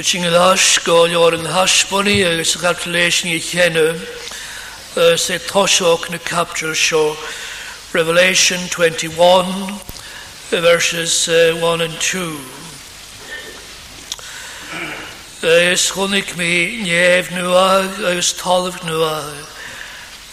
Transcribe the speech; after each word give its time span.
Učinil 0.00 0.32
asko 0.52 1.06
jorn 1.10 1.44
hashboni 1.44 2.24
agus 2.24 2.56
gratuleishni 2.56 3.34
chenu 3.36 3.98
se 5.18 5.36
toshok 5.36 6.08
na 6.10 6.16
capture 6.16 6.74
show 6.74 7.14
Revelation 7.92 8.58
21 8.70 9.44
verses 10.48 11.28
uh, 11.28 11.58
1 11.60 11.80
and 11.82 11.92
2. 12.00 12.40
Is 15.46 15.92
mi 16.38 16.82
nef 16.84 17.28
nuag 17.28 17.92
agus 17.98 18.32
talaf 18.40 18.78
nuag 18.88 19.44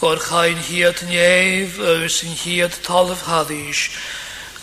O'r 0.02 0.20
chain 0.30 0.56
hiad 0.70 1.04
nef 1.12 1.78
agus 1.96 2.24
yn 2.24 2.32
hiad 2.46 2.72
talaf 2.88 3.26
hadish 3.28 3.90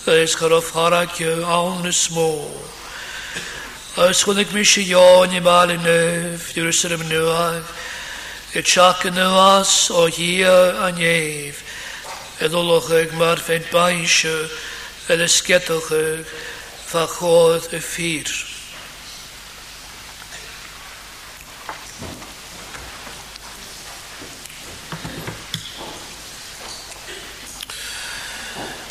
agus 0.08 0.34
garof 0.36 0.70
harag 0.80 1.20
yw 1.20 1.42
awn 1.44 1.84
ysmôl 1.84 2.48
Ascholik 3.96 4.52
Mishion, 4.52 5.28
Balinev, 5.42 6.52
Jerusalem 6.54 7.00
Nuav, 7.08 7.62
Etchakinuas, 8.52 9.90
Ohia 9.90 10.72
Anjev, 10.84 11.54
Edolochig 12.38 13.16
Marvin 13.16 13.62
Paishe, 13.62 14.50
Edesketochig, 15.08 16.26
Vachod 16.92 17.68
Vier. 17.70 18.28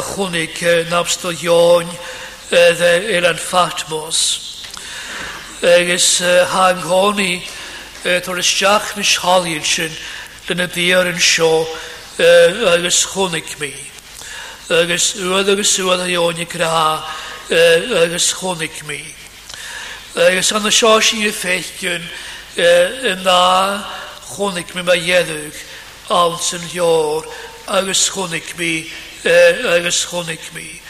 chwnig 0.00 0.56
nabsto 0.90 1.30
iawn 1.30 1.86
dde 2.50 3.06
elan 3.16 3.36
Fatmos. 3.36 4.64
Agus 5.62 6.20
hang 6.48 6.76
honi 6.88 7.42
tor 8.24 8.38
ysdiach 8.40 8.96
mis 8.96 9.12
halil 9.20 9.60
sy'n 9.62 9.92
dyn 10.48 10.64
y 10.64 10.66
byr 10.72 11.10
yn 11.12 11.20
sio 11.20 11.66
agus 12.16 13.02
chwnig 13.12 13.52
mi. 13.60 13.72
Agus 14.72 15.12
ywyd 15.20 15.50
agus 15.52 15.74
ywyd 15.82 16.06
iawn 16.08 16.40
i 16.40 16.48
gra 16.48 16.72
agus 17.52 18.30
chwnig 18.40 18.80
mi. 18.88 19.02
Agus 20.16 20.52
anna 20.56 20.72
sio 20.72 20.94
sy'n 21.04 21.26
i'r 21.28 21.36
ffeithgyn 21.36 22.08
yn 23.12 23.20
na 23.28 23.40
chwnig 24.32 24.72
mi 24.74 24.86
mae 24.88 25.04
iedwg 25.04 25.60
alts 26.10 26.54
yn 26.56 26.64
ior 26.80 27.28
agus 27.76 28.08
chwnig 28.14 28.56
mi 28.58 28.74
Eh, 29.22 29.76
agus 29.76 30.06
chonig 30.08 30.40
mí. 30.54 30.80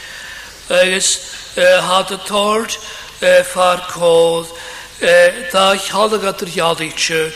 agus 0.71 1.57
eh, 1.59 1.81
had 1.81 2.07
atáirt 2.13 2.79
eh, 3.25 3.43
far 3.43 3.79
cód 3.91 4.47
dá 5.01 5.75
chalagat 5.75 6.39
arheadaíte 6.47 7.33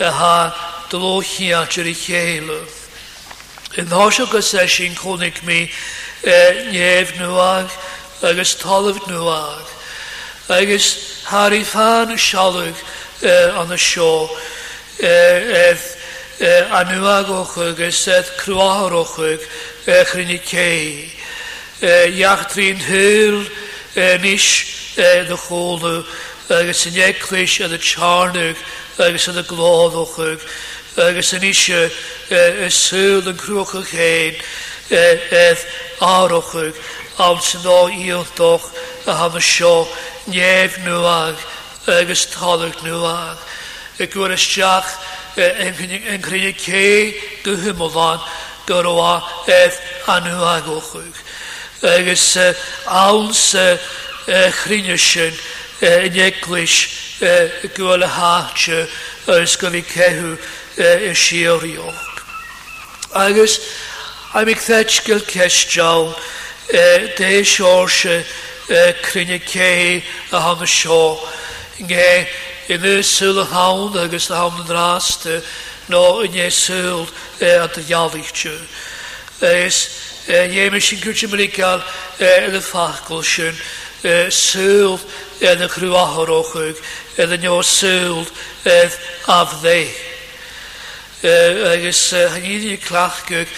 ha 0.00 0.84
dolóchiatir 0.90 1.86
i 1.86 1.94
chéile. 1.94 2.60
Iná 3.78 4.10
se 4.10 4.26
go 4.26 4.36
sé 4.42 4.68
sin 4.68 4.92
chonig 4.94 5.40
mí 5.48 5.66
néamh 6.24 7.16
nuach 7.22 7.72
agus 8.22 8.54
talamh 8.60 9.00
nuach. 9.08 9.64
agus 10.50 11.24
Harí 11.24 11.64
fána 11.64 12.20
seach 12.20 12.84
an 13.22 13.68
na 13.70 13.76
seo 13.76 14.28
an 16.76 16.86
nuagóchuig 16.92 17.76
gus 17.78 17.96
sé 17.96 18.20
cruáthróchuig 18.40 19.40
chrinicé. 19.86 21.08
Jachtrin 22.08 22.76
hyl 22.76 23.44
nish 24.20 24.96
de 24.96 25.36
chóle 25.36 26.04
agus 26.50 26.84
yn 26.86 26.94
eclis 27.00 27.56
a 27.64 27.68
de 27.68 27.78
charnig 27.80 28.56
agus 29.00 29.26
yn 29.32 29.38
y 29.38 29.44
glóddochig 29.48 30.40
agus 31.00 31.32
yn 31.36 31.44
isio 31.50 31.80
y 32.30 32.68
sŵl 32.72 33.28
yn 33.34 33.36
crwchig 33.40 33.90
hyn 33.96 34.40
edd 34.94 35.66
arochig 36.04 36.78
am 37.20 37.36
sy'n 37.44 37.68
o 37.72 37.78
ioddoch 37.92 38.68
a 39.04 39.18
haf 39.22 39.36
y 39.40 39.44
sio 39.44 39.74
nef 40.30 40.78
nwag 40.86 41.36
agus 41.98 42.24
talig 42.32 42.78
nwag. 42.86 43.36
Y 44.00 44.08
gwrs 44.10 44.48
diach 44.56 44.94
yn 45.40 46.22
chrynig 46.24 46.56
cei 46.64 47.10
gyhymol 47.44 47.92
gyrwa 48.68 49.16
eith 49.52 49.80
anw 50.10 50.36
ag 50.48 50.68
Egys 51.84 51.84
Agus 51.84 52.24
e, 52.40 52.46
awns 53.00 53.40
e, 53.60 53.66
e, 54.32 54.38
chrinysyn 54.60 55.36
yn 55.84 56.16
eglwys 56.28 56.76
gwael 57.76 58.06
y 58.06 58.10
hatio 58.14 58.78
ys 59.34 59.56
gyfi 59.60 59.82
cehw 59.90 60.30
y 60.80 61.12
siar 61.18 61.66
iog. 61.68 62.22
Agus 63.24 63.58
am 64.38 64.48
i 64.48 64.56
gthedgil 64.56 65.20
cestiawn 65.28 66.14
de 67.18 67.30
siorse 67.44 68.22
crinio 69.04 69.38
cehi 69.44 70.00
a 70.32 70.40
hon 70.46 70.64
y 70.64 70.70
sio. 70.72 71.02
Nghe, 71.84 72.10
yn 72.72 72.84
y 72.88 72.98
sylw 73.04 73.44
hawn 73.50 73.96
agos 74.00 74.30
y 74.32 74.36
hawn 74.38 74.60
yn 74.62 74.68
drast, 74.70 75.24
rast, 75.28 75.28
no 75.88 76.24
yn 76.24 76.32
e, 76.32 76.38
e, 76.38 76.40
e, 76.40 76.44
ei 76.44 76.50
sylw 76.50 77.04
a 77.04 77.52
a 77.64 77.66
sylw 79.68 80.30
yn 80.32 80.76
y 80.78 80.80
sin 80.80 81.02
cuairte 81.04 81.28
maricáil 81.28 81.82
le 82.20 82.30
yn 82.60 83.22
sin 83.22 83.58
súil 84.32 84.96
na 85.60 85.68
chrúáthróchuig 85.68 86.80
na 87.28 87.36
neosúil 87.36 88.24
i 91.24 92.56
ni 92.64 92.78
clach 92.80 93.20
gwych 93.28 93.52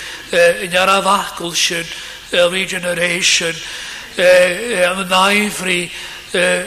yn 0.67 0.75
a 0.77 0.99
bhachcail 1.07 1.55
sin 1.55 1.87
regeneration 2.33 3.55
an 4.19 5.07
naimhrí 5.11 5.91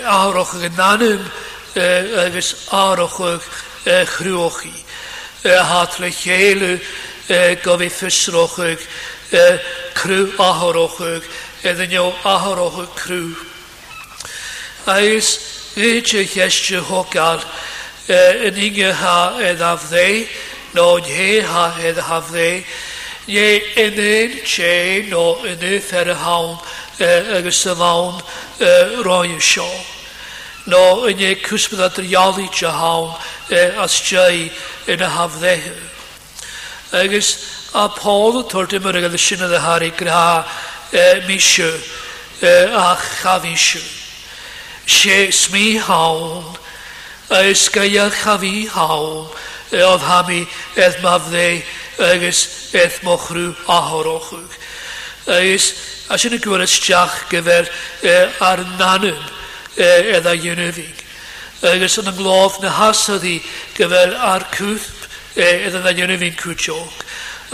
árocha 0.08 0.64
an 0.64 0.78
nanim 0.80 1.26
agus 1.76 2.56
árochuig 2.72 3.42
chrúochaí 4.16 4.88
hátle 5.48 6.10
chéú 6.12 6.80
go 7.64 7.78
bhí 7.80 7.90
fisrochuig 7.90 8.80
cruú 9.96 10.26
áthrochuig 10.42 11.24
idir 11.64 11.88
neo 11.92 12.10
áthrocha 12.24 12.86
cruú. 12.96 13.34
Agus 14.88 15.30
Ite 15.80 16.26
cheiste 16.26 16.82
thugáil 16.82 17.40
in 18.48 18.56
ingetha 18.58 19.38
a 19.38 19.56
hafhdé 19.56 20.28
nó 20.74 20.96
hétha 20.98 21.64
a 21.78 21.78
hafhdé, 22.02 22.64
é 23.28 23.62
inon 23.78 24.46
sé 24.46 25.06
nó 25.10 25.38
inú 25.46 25.80
fer 25.82 26.10
a 26.10 26.16
hán 26.16 26.58
agus 27.38 27.62
sa 27.62 27.74
bhán 27.76 28.18
roiim 29.06 29.40
seo 29.40 29.70
no 30.70 30.96
nó 30.96 31.08
in 31.08 31.38
cúspad 31.42 31.80
adriálaí 31.82 32.48
te 32.50 32.70
hán 32.70 33.14
as 33.80 33.96
jai 34.10 34.52
yn 34.88 35.00
y 35.00 35.04
hafdéthe. 35.04 35.74
Agus 36.94 37.30
a 37.74 37.88
Paul 37.90 38.44
pála 38.44 38.50
tuairta 38.50 38.80
mar 38.80 38.96
a 38.96 39.18
sinna 39.18 39.46
a 39.48 39.60
Harí 39.60 39.92
grá 39.98 40.46
mí 41.28 41.38
siú 41.40 41.70
a 42.44 42.98
chahí 43.22 43.56
siú. 43.56 43.82
sé 44.86 45.32
smí 45.32 45.80
hán 45.80 46.46
agus 47.30 47.66
gaar 47.72 48.12
hawn 48.16 49.28
oedd 49.72 49.82
of 49.84 50.02
hami 50.02 50.48
eith 50.76 51.02
mafdé 51.04 51.64
agus 51.98 52.40
eith 52.74 53.00
mochrw 53.04 53.54
a 53.68 53.80
horochwg. 53.90 54.46
Agus 55.30 55.74
a 56.10 56.18
sy'n 56.18 56.38
y 56.38 56.40
gwrs 56.42 56.66
estiach 56.66 57.20
gyfer 57.30 57.68
e, 58.02 58.16
ar 58.42 58.64
nanwn 58.80 59.20
E, 59.78 59.84
edda 60.02 60.34
dionefig. 60.42 60.90
Agus 61.62 62.00
yn 62.02 62.08
ynglof 62.10 62.56
na 62.64 62.72
hasodd 62.74 63.26
i 63.28 63.36
gyfer 63.78 64.16
ar 64.32 64.46
cwthb 64.56 65.04
e, 65.38 65.46
edda 65.68 65.84
na 65.84 65.94
dionefig 65.94 66.40
cwtiog. 66.40 66.96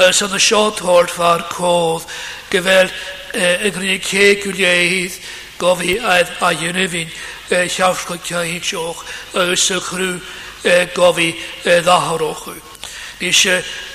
Ys 0.06 0.21
yn 0.23 0.35
y 0.38 0.39
siot 0.45 0.79
hord 0.85 1.12
fa'r 1.12 1.44
codd 1.51 2.06
gyfer 2.53 2.91
e, 3.35 3.50
y 3.67 3.71
gwneud 3.75 4.07
ceg 4.07 4.45
gwleidd 4.45 5.17
gofi 5.59 5.97
aedd 6.00 6.31
a 6.44 6.53
dionefig 6.56 7.12
siafsgo 7.69 8.15
cael 8.25 8.56
siog 8.65 9.03
agus 9.35 9.67
y 9.75 9.81
chrw 9.89 10.13
gofi 10.95 11.29
ddahorwch. 11.65 12.47
Nis 13.19 13.44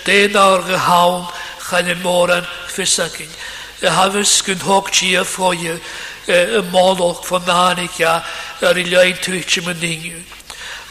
dyn 0.06 0.36
ar 0.40 0.68
gyhawn 0.68 1.24
chan 1.70 1.88
y 1.96 1.96
môr 2.04 2.36
yn 2.36 2.52
ffysagyn. 2.68 3.32
Y 3.80 3.88
hafys 3.96 4.38
gyntog 4.44 4.92
chi 4.92 5.14
a 5.16 5.24
ffoio 5.24 5.80
y 6.28 6.60
molwch 6.72 7.22
fy 7.24 7.38
nanig 7.46 8.00
a 8.04 8.18
ar 8.66 8.78
i 8.80 8.84
lein 8.84 9.16
twitch 9.22 9.56
yn 9.62 9.78
dingw. 9.80 10.18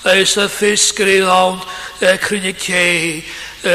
Eis 0.09 0.33
y 0.41 0.45
ffisgr 0.49 1.09
i 1.11 1.19
lawn 1.21 1.59
crynig 2.23 2.57
cei 2.63 3.21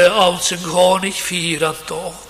awn 0.09 0.39
sy'n 0.41 0.63
gwon 0.65 1.05
i'ch 1.07 1.21
ffyr 1.21 1.67
a'n 1.69 1.83
dog. 1.87 2.23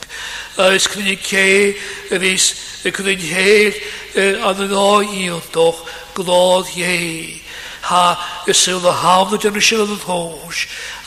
A 0.59 0.69
ys 0.75 0.85
crynig 0.91 1.23
cei 1.27 1.71
fys 2.11 2.49
y 2.87 2.91
crynig 2.95 3.23
heil 3.31 4.43
a'n 4.45 4.61
yno 4.67 4.91
i 5.03 5.29
o'n 5.31 5.49
dog 5.55 5.81
glodd 6.17 6.69
iei. 6.77 7.41
Ha 7.89 8.05
ysgwyl 8.49 8.85
y 8.89 8.93
hawn 9.03 9.33
o 9.35 9.37
dyn 9.37 9.53
nhw 9.53 9.61
sy'n 9.61 9.81
oedd 9.83 10.05
hwns 10.09 10.61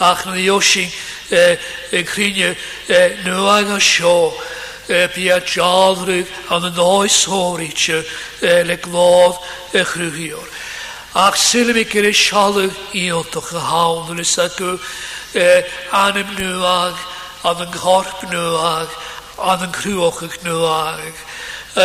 ac 0.08 0.26
yn 0.30 0.36
ei 0.38 0.46
osyn 0.54 0.92
yn 1.34 2.06
crynig 2.08 2.58
nhw 3.24 3.48
ag 3.58 3.72
a 3.78 3.80
sio 3.82 4.14
E, 4.88 5.06
bí 5.14 5.29
a 5.32 5.37
teálrúg 5.44 6.25
an 6.49 6.64
an 6.64 6.73
áisóíte 6.81 8.00
le 8.40 8.76
glád 8.81 9.37
e 9.76 9.85
chhrúhiíor. 9.85 10.49
Ach 11.14 11.37
silimi 11.37 11.85
gur 11.85 12.08
is 12.08 12.17
sealug 12.17 12.73
íontach 12.96 13.52
a 13.52 13.61
hánúlis 13.69 14.32
acu 14.40 14.79
yn 15.37 16.25
nuag 16.40 16.96
an 17.44 17.58
an 17.61 17.73
gharp 17.76 18.25
nuag 18.32 18.88
an 19.37 19.61
an 19.61 19.73
chrúochach 19.76 20.40
nuag. 20.49 21.12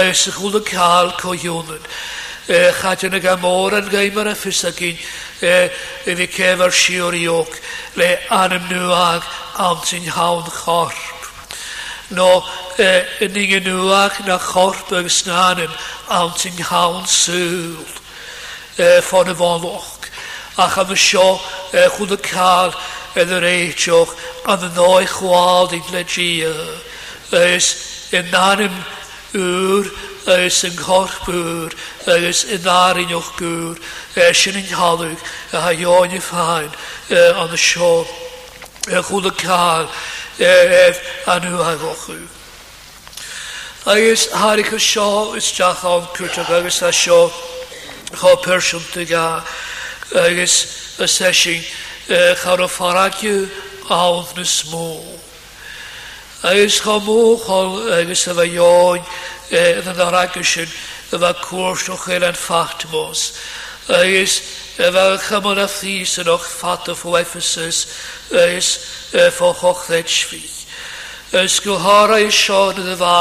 Is 0.07 0.27
yn 0.31 0.63
cael 0.63 1.11
cáil 1.19 1.79
E, 2.45 2.71
Chadyn 2.75 3.15
y 3.15 3.19
gamor 3.23 3.71
yn 3.71 3.85
gaimar 3.87 4.27
a 4.27 4.33
ffysagin 4.35 4.97
e, 5.39 5.69
i 6.03 6.11
fi 6.19 6.25
cefer 6.27 6.73
siwr 6.75 7.15
iog 7.15 7.47
le 7.95 8.17
anem 8.35 8.63
nuag 8.67 9.23
am 9.55 9.79
sy'n 9.85 10.11
hawn 10.11 10.43
chorp. 10.51 11.31
No, 12.11 12.43
yn 12.81 13.35
yng 13.37 13.51
ngynwach 13.51 14.15
na 14.25 14.37
chorp 14.41 14.89
ag 14.97 15.09
snanen 15.13 15.69
am 16.09 16.31
ti'n 16.39 16.61
hawn 16.71 17.05
sŵl 17.09 17.99
ffon 18.73 19.29
y 19.29 19.35
fonfoch. 19.37 20.07
Ac 20.61 20.77
am 20.81 20.93
y 20.93 20.97
sio 20.97 21.27
chwyd 21.95 22.15
y 22.17 22.17
cael 22.29 22.73
yn 23.21 23.33
yr 23.37 23.45
eitioch 23.49 24.15
am 24.49 24.65
y 24.69 24.71
noi 24.77 25.05
chwald 25.11 25.75
i 25.77 25.81
gledio. 25.87 26.55
Ys 27.37 27.69
yn 28.17 28.31
nan 28.33 28.65
ym 28.69 28.79
ŵr 29.37 29.91
ys 30.39 30.63
yn 30.71 30.77
chorp 30.81 31.29
ŵr 31.29 31.77
ys 32.17 32.45
yn 32.57 32.65
ar 32.73 33.01
un 33.03 33.13
o'ch 33.19 33.31
gŵr 33.39 33.81
ys 34.27 34.45
yn 34.49 34.59
yn 34.63 34.73
halwg 34.81 35.29
a 35.57 35.61
haio'n 35.69 36.17
y 36.17 36.21
ffain 36.31 36.71
am 37.37 37.51
y 37.53 37.61
sio 37.69 37.93
chwyd 38.89 39.29
y 39.29 39.35
cael 39.45 39.89
ef 40.43 41.05
anw 41.29 41.59
ag 41.69 41.87
ochwyd 41.93 42.31
agus 43.85 44.27
háiricha 44.31 44.77
seo 44.79 45.33
is 45.35 45.51
teachán 45.51 46.07
cuairteach 46.15 46.49
agus 46.49 46.81
a 46.83 46.89
seo 46.91 47.27
chá 48.15 48.31
persúnta 48.41 49.03
ga 49.03 49.43
agus 50.21 50.55
a 51.01 51.03
seisin 51.07 51.59
char 52.39 52.61
o 52.63 52.67
faraiciú 52.71 53.41
awdd 53.91 54.37
na 54.39 54.45
smó. 54.47 55.03
Agus 56.47 56.79
chá 56.79 56.95
móáil 57.03 57.91
agus 57.99 58.23
a 58.31 58.35
bheith 58.39 58.55
jóin 58.55 59.03
an 59.51 59.99
aráice 60.07 60.45
sin 60.47 60.71
a 61.11 61.19
bheith 61.19 61.41
cuairsúch 61.43 62.07
ar 62.15 62.23
an 62.29 62.39
fachtmós. 62.39 63.35
Agus 63.89 64.39
a 64.79 64.93
bheith 64.95 65.27
chamon 65.27 65.59
a 65.59 65.67
thís 65.67 66.15
an 66.23 66.29
och 66.31 66.39
o 66.87 66.93
fó 66.95 67.19
Ephesus 67.19 67.87
agus 68.31 68.77
fó 69.35 69.51
chochtheid 69.59 70.07
svíich. 70.07 70.51
Ysgwhara 71.35 72.19
i 72.23 72.29
Sean 72.31 72.77
yn 72.79 72.91
y 72.93 72.95
dda 72.99 73.15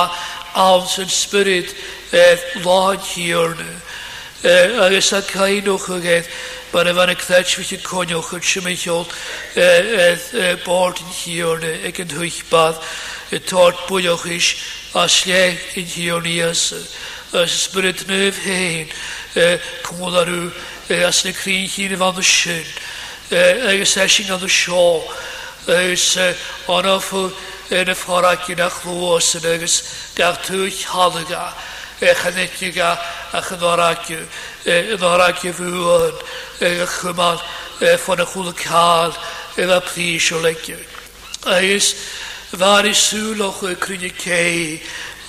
alms 0.55 0.99
yn 1.03 1.09
spyryd 1.11 1.69
e, 2.15 2.25
lod 2.65 3.03
hiwrn. 3.13 3.63
E, 4.45 4.55
Agus 4.85 5.13
e, 5.13 5.17
a 5.19 5.23
cainwch 5.27 5.89
o 5.91 6.01
gaeth, 6.01 6.29
But 6.73 6.87
if 6.87 6.97
I 6.97 7.13
catch 7.15 7.59
which 7.59 7.75
it 7.75 7.81
conyoch 7.83 8.33
and 8.33 8.41
shimichol 8.41 9.05
at 9.59 10.65
board 10.65 10.99
in 10.99 11.05
here 11.05 11.61
I 11.87 11.91
can 11.91 12.09
huich 12.09 12.51
bath 12.51 13.31
a 13.31 13.39
tort 13.39 13.75
buyoch 13.91 14.25
eich 14.25 14.57
a 14.95 15.05
sle 15.07 15.77
in 15.77 15.85
here 15.85 16.19
nears 16.23 16.73
a 17.35 17.47
spirit 17.47 18.09
nerve 18.09 18.39
hein 18.47 18.87
kumularu 19.85 20.49
as 20.89 21.27
ne 21.27 21.33
kreen 21.33 21.67
here 21.69 21.95
van 21.99 22.15
the 22.15 22.23
shin 22.23 22.65
a 23.31 23.85
session 23.85 24.33
on 24.33 24.41
the 24.41 24.49
shore 24.49 25.05
is 25.69 26.17
on 26.71 26.87
of 26.87 27.05
yn 27.73 27.89
y 27.91 27.95
fforagyn 27.97 28.61
a 28.61 28.67
chlwosyn 28.75 29.47
agos 29.49 29.77
gael 30.17 30.37
tŵch 30.45 30.81
halga 30.93 31.45
chanetiga 32.21 32.89
a 33.33 33.41
chydoragio 33.47 34.19
i 34.69 35.53
fwyon 35.61 36.25
eich 36.69 36.89
chymal 36.99 37.41
ffon 37.81 38.23
y 38.23 38.27
chwl 38.33 38.51
cael 38.61 39.17
ydda 39.63 39.79
plis 39.89 40.29
o 40.37 40.41
legio. 40.45 40.77
Ais 41.55 41.89
fawr 42.53 42.89
i 42.91 42.93
o'ch 42.93 43.63
y 43.69 43.75
crynu 43.87 44.13
cei 44.21 44.77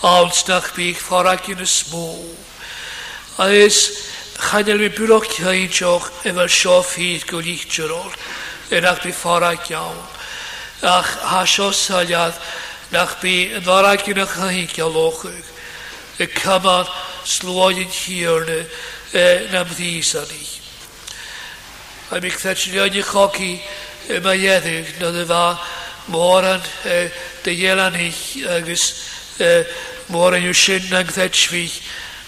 alstach 0.03 0.71
bych 0.75 1.03
yn 1.53 1.63
y 1.63 1.67
smw. 1.69 2.03
Ais 3.47 3.79
chanel 4.51 4.83
mi 4.83 4.89
bwroch 4.97 5.31
ceinsioch 5.37 6.11
efo 6.27 6.47
siof 6.51 6.95
hyd 6.99 7.23
gwyllich 7.29 7.69
gyrol 7.71 8.11
yn 8.73 8.89
ach 8.91 8.99
bu 9.03 9.15
fforag 9.15 9.71
iawn 9.71 10.03
ach 10.83 11.17
hasio 11.23 11.71
saliad 11.71 12.35
nach 12.91 13.15
bi 13.23 13.51
yn 13.55 13.63
farag 13.63 14.03
yn 14.11 14.19
eich 14.23 14.33
hynny 14.39 14.65
galwchwch. 14.75 15.47
Y 16.21 16.27
cymad 16.35 16.91
slwoi 17.25 17.81
yn 17.85 17.93
hirna 17.95 18.59
na 19.53 19.63
mddys 19.65 20.11
ani. 20.19 20.43
A 22.13 22.19
mi 22.21 22.29
cthetsilion 22.35 22.99
i 22.99 23.03
choci 23.07 23.53
yma 24.17 24.35
ieddig 24.37 24.91
na 25.01 25.13
dda 25.15 25.31
fa 25.55 26.13
môr 26.13 26.45
yn 26.51 26.67
dy 27.45 27.55
ielan 27.63 27.95
i 27.97 28.11
agos 28.59 28.85
môr 30.13 30.35
yn 30.37 30.49
yw 30.51 30.57
sy'n 30.57 30.91
na 30.91 31.01
cthetsfi 31.07 31.65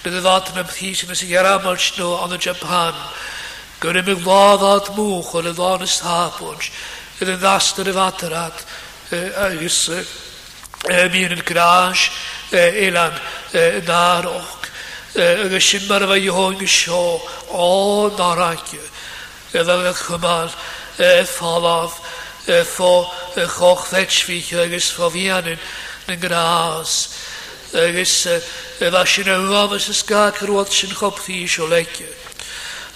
na 0.05 0.15
dda 0.15 0.37
fa 0.47 0.55
na 0.55 0.63
mddys 0.63 1.03
yn 1.05 1.13
ysig 1.17 1.35
ar 1.35 1.51
amal 1.57 1.77
sno 1.79 2.15
yn 2.25 2.37
y 2.39 2.43
Japan. 2.47 2.95
Gwneud 3.83 4.07
mi 4.07 4.15
gloddat 4.23 4.89
mwch 4.95 5.33
o'n 5.41 5.49
y 5.51 5.57
ddon 5.59 5.83
ystabwns. 5.85 6.71
de 7.19 7.25
den 7.25 7.33
eh, 7.35 7.37
eh, 7.37 7.43
eh, 7.43 7.43
värsta 7.43 8.51
oh, 9.11 9.61
is 9.63 9.89
öjs 10.83 11.11
min 11.13 11.39
krasch, 11.49 12.09
elan 12.51 13.13
narok. 13.87 14.61
Geshimmer 15.51 16.01
var 16.11 16.17
jehong 16.27 16.59
shå, 16.79 17.01
å 17.51 18.11
narak, 18.19 18.67
vavekhumal, 19.53 20.49
falav, 21.37 21.91
få 22.75 22.91
choch 23.55 23.85
vetschvich, 23.93 24.51
öjs 24.53 24.91
favianen, 24.91 25.57
den 26.07 26.19
gras. 26.19 27.09
een 27.75 28.91
vashin 28.91 29.27
övamas 29.27 29.87
skakrotschen 30.01 30.89
chopfisch 30.95 31.59
och 31.59 31.69
läcke. 31.69 32.07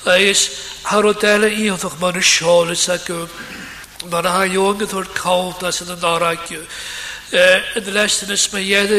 Öjs 0.06 0.50
harodelle 0.84 1.50
i 1.52 1.70
och 1.72 1.94
man 2.02 2.22
shåle 2.22 2.76
sakum. 2.76 3.28
Mar 4.08 4.24
e, 4.26 4.30
a 4.30 4.44
jógad 4.46 4.94
úr 4.96 5.08
cálda 5.14 5.72
sin 5.76 5.90
an 5.92 6.00
árákiú. 6.04 6.64
Yn 7.76 7.88
lest 7.92 8.24
yn 8.24 8.32
me 8.52 8.62
efo 8.62 8.96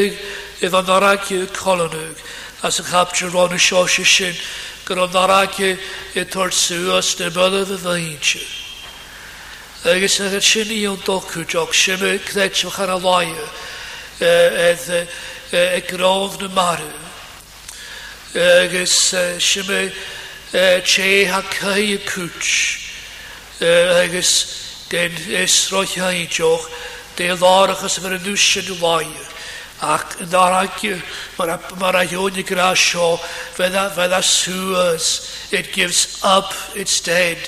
i 0.61 0.67
fan 0.69 0.89
árákiú 0.93 1.47
kolonúg. 1.57 2.17
As 2.61 2.77
yn 2.79 2.85
chaptur 2.85 3.31
ronu 3.33 3.57
sósi 3.57 4.03
sin 4.05 4.37
gyr 4.85 5.01
an 5.01 5.15
árákiú 5.17 5.71
i 6.13 6.25
tŵr 6.29 6.53
sŵas 6.53 7.15
na 7.17 7.31
bydd 7.33 7.73
y 7.73 7.79
fynsiu. 7.81 8.45
Agus 9.89 10.19
yn 10.21 10.37
yr 10.37 10.45
sin 10.45 10.69
i 10.77 10.83
o'n 10.85 11.01
docw 11.01 11.47
jog 11.49 11.73
sin 11.73 12.05
y 12.05 12.19
cnetioch 12.29 12.77
ar 12.85 12.93
y 12.93 13.01
laiw 13.01 13.49
edd 14.21 14.85
y 15.01 15.81
grof 15.89 16.37
na 16.45 16.51
marw. 16.53 16.97
Agus 18.37 18.99
sin 19.41 19.73
y 19.81 19.85
che 20.85 21.13
ha 21.25 21.41
cai 21.41 21.95
y 21.97 22.01
cwtsh. 22.05 22.75
Agus 24.03 24.35
den 24.91 25.11
esrocha 25.33 26.11
i 26.11 26.27
joch, 26.37 26.67
de 27.17 27.27
lorachas 27.39 27.95
fyr 28.03 28.15
yn 28.17 28.23
dwysio 28.25 28.59
nhw 28.65 28.75
loi. 28.83 29.05
Ac 29.87 30.17
yn 30.25 30.33
arag, 30.37 30.75
mae'r 31.79 31.97
aion 32.03 32.37
i 32.41 32.43
gra 32.45 32.67
sio, 32.77 33.13
fydda, 33.55 33.85
fydda 33.95 34.19
sŵas, 34.21 35.05
it 35.57 35.71
gives 35.73 36.19
up 36.27 36.51
its 36.77 36.99
dead, 37.07 37.39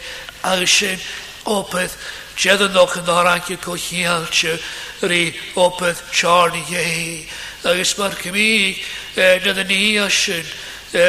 a 0.41 0.55
agysyn, 0.55 1.01
opeth, 1.45 1.97
Jedyn 2.33 2.73
o'ch 2.81 2.95
yn 2.97 3.09
arag 3.13 3.49
i 3.53 3.57
cochialtio, 3.61 4.55
rhi 5.05 5.25
opeth 5.61 5.99
Charlie 6.15 6.63
Yei. 6.71 7.27
Agus 7.67 7.91
mae'r 7.99 8.15
cymig, 8.21 8.79
e, 9.19 9.27
nid 9.45 9.59
yn 9.67 9.69
ni 9.69 9.77
asyn, 10.01 10.47
e, 10.97 11.03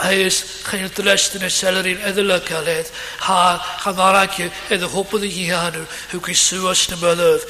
Aes 0.07 0.37
chael 0.69 0.93
dylestyn 0.95 1.43
y 1.47 1.49
seler 1.51 1.89
i'n 1.91 2.05
eddyl 2.07 2.31
y 2.31 2.37
caled, 2.47 2.93
ha 3.27 3.39
changar 3.83 4.19
ac 4.21 4.37
yw, 4.45 4.51
edrych 4.77 4.93
hwbwyd 4.95 5.25
i 5.27 5.31
hianw, 5.35 5.81
hw 6.13 6.21
gwisw 6.23 6.63
os 6.71 6.85
na 6.93 6.99
mylyf, 7.03 7.47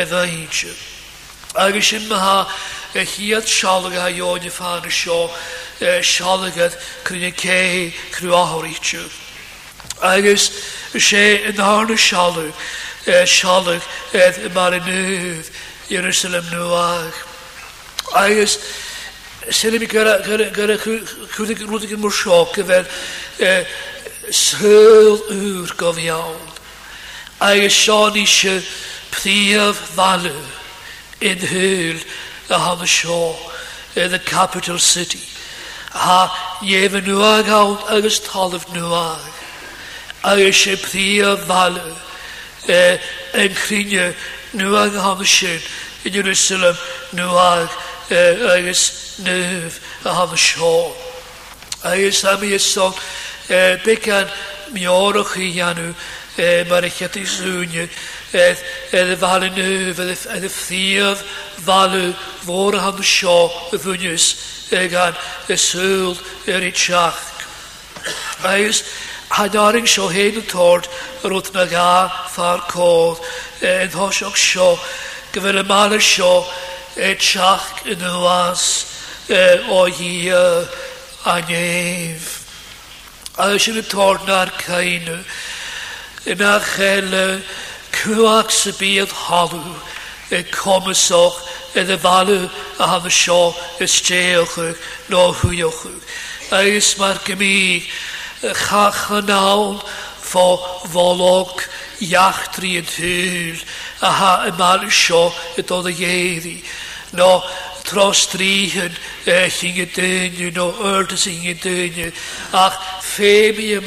edrych 0.00 0.34
eidio. 0.34 0.74
Agus 1.62 1.92
yn 1.94 2.06
maha, 2.10 2.40
y 2.98 3.04
hiad 3.06 3.46
sialog 3.52 3.94
a 4.02 4.08
ion 4.10 4.46
i 4.50 4.50
fan 4.50 4.82
y 4.82 4.90
sio, 4.92 5.20
sialog 5.78 6.02
sialogad, 6.10 6.74
cryn 7.06 7.28
i'n 7.30 7.38
cehi, 7.38 7.86
cryn 8.18 8.32
i'n 8.34 8.38
ahor 8.42 8.66
eidio. 8.66 9.06
Agus, 10.10 10.48
sé 10.98 11.22
e 11.36 11.50
yn 11.52 11.62
harn 11.62 11.94
y 11.94 12.00
sialog, 12.02 12.64
sialog, 13.30 13.86
edrych 14.16 14.54
mar 14.58 14.74
y 14.74 14.82
nydd, 14.90 15.52
Jerusalem 15.92 16.50
nhw 16.50 16.72
ag. 16.82 17.22
Agus, 18.26 18.58
sy'n 19.50 19.74
mi 19.80 19.88
gyda 19.90 20.18
cwyddi 20.78 21.56
rwydig 21.64 21.94
yn 21.96 22.00
mwyr 22.02 22.14
sioc 22.14 22.52
gyfer 22.54 22.86
e, 23.42 23.50
syl 24.32 25.18
yw'r 25.34 25.72
gofiawn. 25.78 26.38
A 27.42 27.52
y 27.58 27.70
sion 27.74 28.18
eisiau 28.20 28.60
prif 29.10 29.80
falw 29.96 30.28
yn 31.30 31.42
hyl 31.50 31.98
y 31.98 31.98
ham 32.62 32.84
e, 32.84 32.86
e, 32.86 32.86
y 32.86 32.90
sio 32.94 33.20
yn 33.98 34.14
y 34.16 34.22
capital 34.28 34.78
city. 34.82 35.22
A 35.92 36.28
ief 36.64 36.94
yn 37.00 37.10
ag 37.32 37.50
awn 37.52 37.80
agos 37.98 38.22
talaf 38.28 38.68
nwag. 38.76 39.26
A 40.22 40.36
i 40.38 40.46
eisiau 40.52 40.78
prif 40.86 41.48
falw 41.50 41.82
yn 43.42 43.58
crinio 43.64 44.12
nwag 44.62 45.00
ham 45.02 45.22
y 45.22 45.30
sion 45.38 45.58
yn 46.06 46.14
Jerusalem 46.20 46.78
nwag 47.18 47.80
agus 48.14 48.92
eh, 49.20 49.22
nuf 49.64 49.78
a 50.04 50.14
haf 50.16 50.34
seo. 50.38 50.92
Agus 51.84 52.24
am 52.24 52.42
i 52.44 52.56
son 52.58 52.92
eh, 53.50 53.76
becan 53.84 54.28
mi 54.72 54.82
orach 54.84 55.36
i 55.38 55.52
anw 55.70 55.94
eh, 56.38 56.64
mae'r 56.68 56.88
eich 56.88 57.02
at 57.04 57.16
i 57.20 57.24
sŵnio 57.28 57.86
edd 58.32 59.12
y 59.12 59.16
fal 59.20 59.44
yn 59.46 59.56
nuh 59.56 60.16
edd 60.36 60.48
fôr 62.42 62.76
a 62.78 62.82
haf 62.86 63.02
seo 63.04 63.38
y 63.76 63.80
fwynys 63.84 64.26
gan 64.94 65.16
y 65.52 65.58
sŵl 65.60 66.14
yr 66.50 66.68
i 66.68 66.72
tiach. 66.72 67.20
Agus 68.48 68.82
Hadaring 69.32 69.86
sio 69.88 70.10
hen 70.12 70.36
yn 70.42 70.44
tord 70.44 70.84
yr 71.24 71.32
wrth 71.32 71.46
na 71.54 71.62
ga 71.64 71.94
ffar 72.34 72.60
codd 72.68 73.16
yn 73.64 73.88
sio 74.12 74.68
gyfer 75.32 75.62
y 75.62 75.62
mal 75.64 75.96
y 75.96 76.00
sio 76.04 76.42
e 76.96 77.14
chach 77.16 77.84
yn 77.88 78.02
y 78.04 78.10
was 78.20 78.62
e, 79.32 79.40
o 79.72 79.84
hi 79.88 80.28
a 80.28 81.36
nef. 81.48 82.26
A 83.40 83.48
ys 83.56 83.68
yn 83.72 83.80
y 83.80 83.84
torna'r 83.88 84.52
cain 84.60 85.06
yn 85.08 85.22
e, 86.28 86.36
a 86.36 86.58
chael 86.66 87.16
e, 87.16 87.24
cwag 87.96 88.52
sy 88.52 88.74
bydd 88.76 89.14
halw 89.24 89.56
y 90.36 90.42
comisoch 90.52 91.40
e 91.72 91.86
y 91.94 91.98
falw 92.02 92.40
a 92.80 92.90
haf 92.94 93.08
y 93.08 93.14
sio 93.22 93.40
ysdeoch 93.80 94.58
no 95.12 95.30
hwyoch. 95.40 95.86
A 96.52 96.60
ys 96.76 96.92
mae'r 97.00 97.24
gymig 97.24 97.88
chach 98.66 99.06
yn 99.16 99.32
awl 99.32 99.78
fo 100.28 100.50
folog 100.92 101.56
yn 101.64 101.78
jachtri 102.10 102.76
yn 102.80 102.88
hwyr 102.96 103.60
a 104.04 104.10
ha 104.20 104.30
y 104.50 104.52
mar 104.58 104.84
sio 104.90 105.28
y 105.58 105.64
dod 105.68 105.88
y 105.92 106.62
No, 107.12 107.44
tros 107.84 108.22
drihen 108.32 108.94
e, 109.28 109.50
sy'n 109.52 109.80
y 109.84 110.48
no, 110.56 110.70
yrd 110.96 111.12
sy'n 111.20 111.42
y 111.50 111.54
dynnu, 111.60 112.08
ac 112.56 112.78
ffemi 113.04 113.66
y 113.76 113.80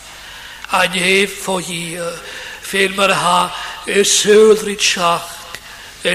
A 0.73 0.87
nef 0.89 1.37
fo 1.43 1.59
hi, 1.61 1.93
ffeil 2.65 2.95
mar 2.97 3.13
ha 3.13 3.51
y 3.85 4.01
sylryd 4.03 4.81
dan 4.95 5.21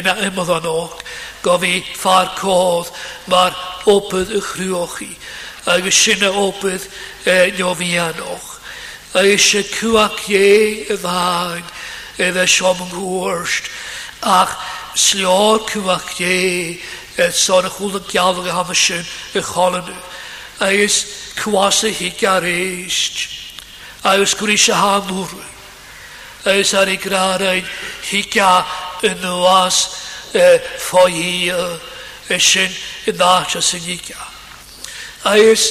yn 0.03 0.11
a 0.11 0.17
ymwyddonog, 0.27 0.99
gofi 1.47 1.85
ffarcodd, 1.95 2.91
mar 3.31 3.55
opydd 3.95 4.35
y 4.35 4.41
a 5.67 5.79
e, 5.79 5.81
nio 5.81 6.53
fi 6.53 7.51
niofianoch. 7.53 8.49
A 9.15 9.19
eisiau 9.21 9.63
cwac 9.79 10.19
ie 10.33 10.87
y 10.91 10.97
fain 10.97 11.63
e 12.19 12.31
fe 12.35 12.47
siom 12.49 12.81
yn 12.83 12.91
gwrst 12.91 13.69
ac 14.27 14.55
slio'r 14.99 15.63
cwac 15.69 16.17
ie 16.25 16.81
e 17.21 17.29
son 17.37 17.69
y 17.69 17.71
chwl 17.77 18.01
yn 18.01 18.09
gael 18.09 18.41
galwg 18.47 18.73
y 18.73 18.79
sy'n 18.81 19.05
y 19.05 19.07
sin 19.07 19.39
y 19.39 19.45
cholen 19.53 19.93
a 20.65 20.71
eis 20.73 20.97
cwas 21.43 21.83
y 21.85 21.93
hig 22.01 22.25
ar 22.29 22.49
eist 22.49 23.23
a 24.09 24.17
eis 24.17 24.35
gwrs 24.41 24.67
y 24.73 24.81
hamwr 24.81 25.37
a 26.47 26.57
eis 26.57 26.73
ar 26.81 26.91
ei 26.95 26.99
grar 26.99 27.45
ein 27.53 27.69
hig 28.11 28.41
a 28.43 28.55
yn 29.13 29.29
y 29.29 29.37
was 29.45 29.85
e, 30.35 30.57
ffoi 30.89 31.11
hi 31.21 31.33
e 32.33 32.41
sin 32.43 32.73
yn 33.07 33.19
dda 33.21 33.35
sy'n 33.61 33.85
higia. 33.87 34.32
Aes, 35.23 35.69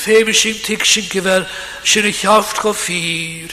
féimi 0.00 0.32
sy'n 0.32 0.56
tig 0.64 0.84
sy'n 0.88 1.08
gyfer, 1.12 1.42
sy'n 1.84 2.06
sinna 2.08 2.12
cheaft 2.16 2.60
go 2.64 2.70
fír, 2.72 3.50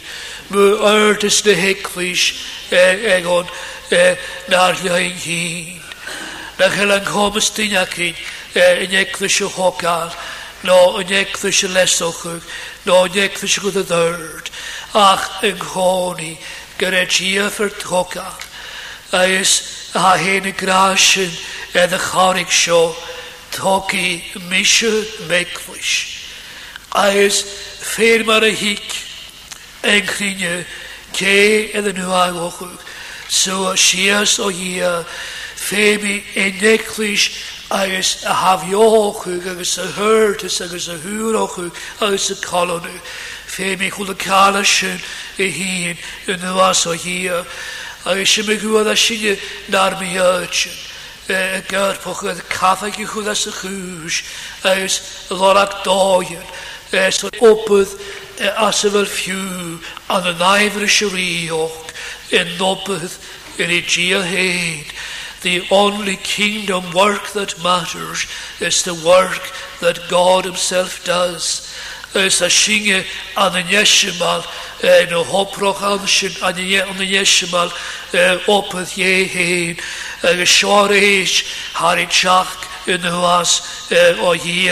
mu 0.54 0.64
airtas 0.88 1.42
na 1.44 1.56
e, 1.56 3.18
egon 3.18 3.50
e, 3.92 4.04
na'r 4.48 4.78
náthlehain 4.80 5.20
hyn. 5.20 5.82
Na 6.58 6.70
chail 6.72 6.96
an 6.96 7.04
chomas 7.06 7.50
duineacin 7.52 8.16
e, 8.56 8.64
yn 8.86 8.96
éicla 8.96 9.28
se 9.30 9.44
hogar, 9.58 10.16
no 10.66 10.78
yn 11.04 11.12
éicla 11.20 11.52
se 11.52 11.68
lesochuug, 11.68 12.42
no 12.88 13.02
yn 13.10 13.20
éicla 13.28 13.50
se 13.52 13.60
gwyth 13.66 13.82
y 13.84 13.84
ddyrd, 13.92 14.54
ach 14.96 15.28
an 15.44 15.60
cháí 15.68 16.32
gur 16.80 16.96
é 16.96 17.04
tíafart 17.12 17.84
hogar. 17.92 18.40
Aes, 19.20 19.58
a 20.00 20.16
hyn 20.20 20.48
y 20.48 20.56
grasyn 20.60 21.36
é 21.76 21.90
a 21.92 22.46
sio, 22.48 22.96
toki 23.56 24.20
mishe 24.50 24.92
mekvish. 25.32 26.28
Eis 26.96 27.36
fermare 27.96 28.52
hik 28.52 28.84
enkrinje 29.84 30.56
ke 31.16 31.36
edhe 31.80 31.94
nuag 31.98 32.36
okuk. 32.50 32.78
So 33.32 33.74
shias 33.76 34.40
o 34.44 34.52
jia 34.52 35.06
femi 35.56 36.20
eneklish 36.36 37.30
agus 37.72 38.26
a 38.26 38.34
hafiochug 38.44 39.46
agus 39.50 39.78
a 39.78 39.88
hurtus 39.98 40.60
agus 40.66 40.88
a 40.90 40.98
húrochug 41.06 41.72
agus 42.02 42.30
a 42.32 42.36
colonu. 42.36 42.92
Femi 43.56 43.90
chula 43.92 44.16
cala 44.16 44.64
sin 44.66 45.00
i 45.40 45.50
hín 45.58 45.98
yn 46.28 46.40
nuas 46.44 46.86
o 46.88 46.92
hia. 46.92 47.46
Agus 48.06 48.38
a 48.38 48.48
me 48.48 48.58
gwada 48.62 48.96
sinne 48.98 49.40
nar 49.70 49.98
mi 50.02 50.12
urchin. 50.20 50.82
Gert 51.28 51.70
eh, 51.72 51.90
voor 52.02 52.24
het 52.28 52.48
café 52.48 52.92
gehoord 52.92 53.28
als 53.28 53.44
de 53.44 53.54
huis, 53.58 54.24
als 54.62 55.02
Lorak 55.40 55.84
Doyer, 55.84 56.42
het 56.90 57.30
opent 57.40 57.90
eh, 58.38 58.58
als 58.58 58.80
ze 58.80 58.90
wel 58.92 59.06
vuur 59.06 59.78
aan 60.06 60.22
de 60.22 60.34
Nijverische 60.40 61.08
Rioch, 61.10 61.86
en 62.32 62.48
opent 62.60 63.18
in 63.56 63.70
een 63.70 63.84
Gier 63.88 64.22
Heen. 64.24 64.86
The 65.42 65.66
only 65.70 66.16
kingdom 66.16 66.92
work 66.92 67.26
that 67.34 67.58
matters 67.64 68.28
is 68.60 68.82
the 68.82 69.00
work 69.02 69.52
that 69.80 70.00
God 70.10 70.44
Himself 70.44 71.00
does. 71.04 71.62
is 72.14 72.38
de 72.38 72.50
Shinge 72.50 73.06
aan 73.34 73.52
de 73.52 73.60
Neshimal, 73.70 74.44
no 75.10 75.24
hoproch 75.24 75.82
am 75.82 76.06
sin 76.08 76.32
an 76.44 76.56
an 76.58 77.00
yesimal 77.06 77.72
opeth 78.48 78.98
ye 78.98 79.24
hein 79.26 79.78
agus 80.24 80.50
sioréis 80.50 81.44
har 81.74 81.98
i 81.98 82.06
teach 82.06 82.56
yn 82.92 83.02
hwas 83.02 83.62
o 84.22 84.34
hi 84.36 84.70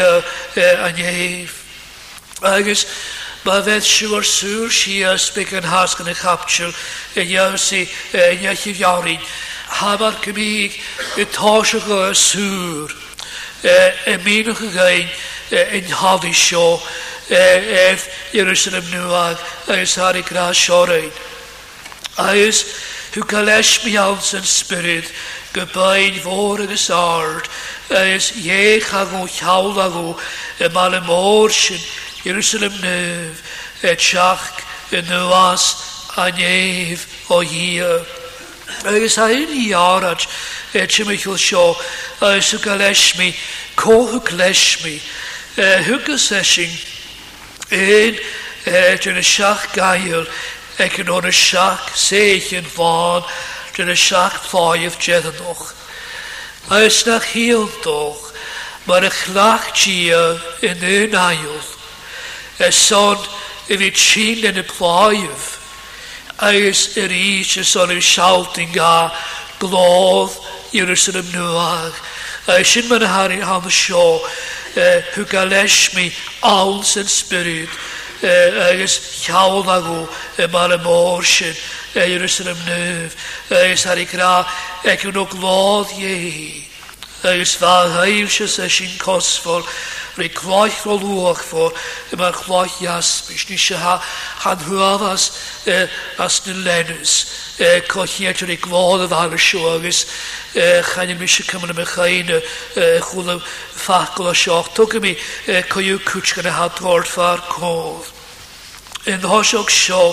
an 0.60 0.96
yeif. 0.96 1.62
Agus 2.44 2.86
Mae 3.44 3.60
fedd 3.60 3.84
siwr 3.84 4.24
sŵr 4.24 4.70
si 4.72 5.02
ysbyg 5.04 5.50
yn 5.60 5.66
hasg 5.68 6.00
yn 6.00 6.08
y 6.14 6.14
capsiwl 6.16 6.70
yn 7.20 7.28
iawn 7.28 7.58
yn 7.60 8.46
iach 8.46 8.62
i 8.72 8.72
fiawrin. 8.78 9.20
Hama'r 9.82 10.16
gymig 10.24 10.78
y 11.20 11.26
tosig 11.36 11.90
o 11.92 12.06
sŵr. 12.16 12.94
Y 13.68 14.16
minwch 14.24 14.64
y 14.64 14.70
gain 14.78 15.12
yn 15.60 15.92
hafi 16.00 16.32
sio 16.32 16.80
E, 17.32 17.36
ef 17.36 18.32
Jerusalem 18.36 18.84
nuag 18.92 19.38
agus 19.70 19.98
ar 19.98 20.16
i 20.16 20.22
gra 20.28 20.50
siorein. 20.54 21.12
Agus 22.20 22.60
hw 23.16 23.24
cael 23.32 23.48
mi 23.86 23.94
awns 24.02 24.34
yn 24.36 24.44
spyryd 24.44 25.08
gybaid 25.56 26.18
fôr 26.26 26.66
agus 26.66 26.90
ard 26.92 27.48
agus 27.96 28.28
iech 28.42 28.90
a 28.92 29.06
fw 29.08 29.24
llawl 29.38 29.80
a 29.80 29.88
fw 29.94 30.04
y 30.60 30.70
mal 30.76 30.98
y 30.98 31.00
môr 31.08 31.54
sy'n 31.56 31.80
Jerusalem 32.26 32.76
nhw 32.84 33.32
e 33.88 33.96
tiach 33.96 34.50
y 34.92 35.00
as 35.00 35.68
a 36.20 36.26
nef 36.36 37.08
o 37.32 37.40
hir. 37.40 37.88
Agus 38.84 39.16
a 39.18 39.30
un 39.32 39.52
i 39.64 39.72
arad 39.72 40.28
e 40.76 40.82
mi 40.84 40.92
tymychol 40.92 41.40
sio 41.40 41.70
agus 42.20 42.52
hw 42.52 42.60
cael 42.68 42.84
mi 43.16 43.32
mi 43.32 43.32
e, 43.32 44.24
clesmi 44.28 44.98
hwgus 45.88 46.34
eisyn 46.36 46.92
un 47.74 48.18
ac 48.74 49.08
yn 49.10 49.18
y 49.20 49.24
siach 49.26 49.66
gael 49.74 50.28
ac 50.84 51.00
yn 51.02 51.10
o'r 51.14 51.26
siach 51.34 51.90
seich 51.98 52.52
yn 52.60 52.68
fawn 52.76 53.26
dyn 53.76 53.90
y 53.92 53.96
siach 53.98 54.38
ploif 54.46 55.00
jeddanwch. 55.02 55.66
Mae 56.70 56.88
ysnach 56.90 57.26
hil 57.34 57.66
doch 57.86 58.22
mae'r 58.86 59.10
ychlach 59.10 59.72
tia 59.76 60.22
yn 60.70 60.86
un 60.96 61.18
ail 61.18 61.72
yn 62.64 62.72
y 62.72 63.92
tîn 63.98 64.48
yn 64.48 64.64
y 64.64 64.64
a 66.44 66.50
ys 66.60 66.82
yr 67.00 67.14
ys 67.14 67.54
is 67.62 67.70
eson 67.70 67.94
yw 67.94 68.46
yn 68.64 68.72
gael 68.76 69.14
glodd 69.62 70.34
i'r 70.78 70.92
yn 70.94 71.20
ymwneud 71.22 72.02
a 72.52 72.58
ysyn 72.60 72.90
mae'n 72.92 73.08
harin 73.10 73.46
ham 73.48 73.66
y 73.70 73.74
sio 73.74 74.08
Eh, 74.78 75.02
Hukaleshmi 75.16 76.12
Aunsen 76.42 77.04
Spirit, 77.04 77.70
Eges 78.24 78.98
eh, 79.30 79.32
Chaudago, 79.32 80.08
eh, 80.40 80.48
Malemorshin, 80.48 81.54
Jerusalem 81.94 82.58
Nuv, 82.66 83.16
Eges 83.52 83.86
Harikra, 83.86 84.42
Ekunok 84.82 85.30
Vodjehi, 85.44 86.64
Eges 87.24 87.56
Valhaivshes 87.62 88.58
Eshin 88.64 88.98
Kosvol, 88.98 89.62
Fri 90.14 90.30
cloich 90.30 90.84
o 90.86 90.94
lwch 91.02 91.40
fo, 91.42 91.64
yma 92.14 92.28
cloich 92.38 92.76
ias, 92.86 93.24
bys 93.26 93.34
e, 93.34 93.34
e, 93.34 93.46
e, 93.48 93.48
ni 93.50 93.56
eisiau 93.58 93.80
ha, 93.82 93.94
han 94.44 94.60
hwafas 94.62 95.24
as 96.26 96.36
dyn 96.46 96.60
lenws. 96.68 97.14
Clochiad 97.90 98.44
yr 98.46 98.52
eglodd 98.54 99.02
y 99.02 99.08
fan 99.10 99.34
y 99.34 99.40
siwagys, 99.42 100.04
chan 100.54 101.10
i 101.10 101.16
mi 101.18 101.26
eisiau 101.26 101.48
cymryd 101.50 101.74
ymwch 101.74 101.96
ein 102.04 102.30
chwil 103.10 103.32
y 103.34 103.40
ffacol 103.74 104.30
o 104.30 104.36
sioch. 104.44 104.70
Tog 104.78 104.94
ymi 105.02 105.16
coiw 105.74 105.98
cwch 106.12 106.36
gan 106.38 106.52
y 106.52 106.54
hadrod 106.60 107.10
ffa'r 107.10 107.42
cof. 107.50 108.14
Yn 109.10 109.26
hosiog 109.26 109.74
sio, 109.74 110.12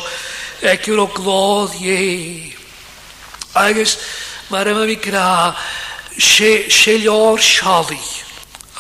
gyr 0.65 1.05
o 1.05 1.11
glodd 1.13 1.77
ie. 1.83 2.55
Agus, 3.67 3.99
mae'r 4.49 4.73
yma 4.73 4.89
mi 4.89 4.97
gra, 5.01 5.29
se, 6.17 6.71
se 6.73 6.97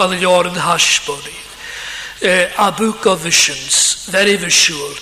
Father 0.00 0.16
Jordan 0.18 0.54
Hashbody, 0.54 1.34
uh, 2.22 2.26
eh, 2.26 2.50
a 2.58 2.72
book 2.72 3.04
of 3.04 3.20
visions, 3.20 4.06
very 4.10 4.36
visual. 4.36 4.94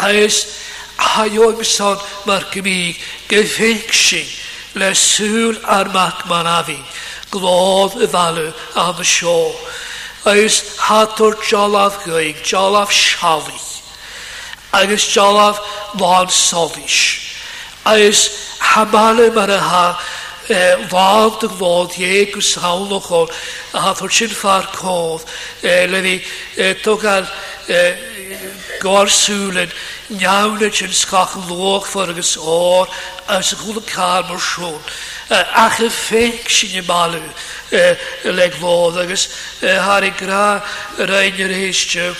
Agus 0.00 0.58
ha 0.98 1.28
joimsod 1.30 2.02
mar 2.26 2.40
gymig 2.50 2.98
gyfeigsing 3.30 4.26
le 4.74 4.88
sŵl 5.02 5.60
ar 5.64 5.84
mac 5.94 6.24
manafi, 6.30 6.74
glodd 7.30 7.94
y 8.02 8.08
falw 8.10 8.48
am 8.84 8.98
y 8.98 9.06
sio. 9.06 9.36
Agus 10.26 10.58
hatwr 10.88 11.38
jolaf 11.52 12.00
gwyg, 12.08 12.42
jolaf 12.42 12.90
siafi, 12.98 13.60
agus 14.80 15.06
jolaf 15.14 15.62
lon 16.02 16.26
sodis. 16.34 16.98
Agus 17.94 18.26
hamalu 18.72 19.30
mar 19.38 19.54
y 19.54 19.62
ha, 19.70 19.84
láb 20.92 21.40
de 21.40 21.46
bhád 21.48 21.90
dhé 21.96 22.24
go 22.32 22.40
saochol 22.40 23.28
a 23.74 23.78
hatú 23.92 24.08
sin 24.08 24.28
far 24.28 24.66
cód 24.76 25.24
e, 25.62 25.86
le 25.86 26.00
bhí 26.04 26.16
tugan 26.82 27.26
gáirsúlan 28.82 29.70
neamla 30.10 30.68
e, 30.68 30.70
sin 30.70 30.92
scach 30.92 31.34
loch 31.48 31.86
fargus 31.86 32.36
áir 32.36 32.88
as 33.28 33.52
a 33.52 33.56
chula 33.56 33.82
cá 33.86 34.22
mar 34.28 34.40
siún. 34.40 34.80
Ach 35.56 35.80
y 35.80 35.88
ffeic 35.88 36.50
sy'n 36.52 36.80
ei 36.82 36.86
malw 36.88 37.22
e, 37.72 37.82
leg 38.36 38.56
fod 38.60 38.98
agos 39.00 39.28
har 39.62 40.04
i 40.04 40.12
gra 40.18 40.44
rhaid 41.00 41.40
i'r 41.40 41.56
heisio 41.62 42.12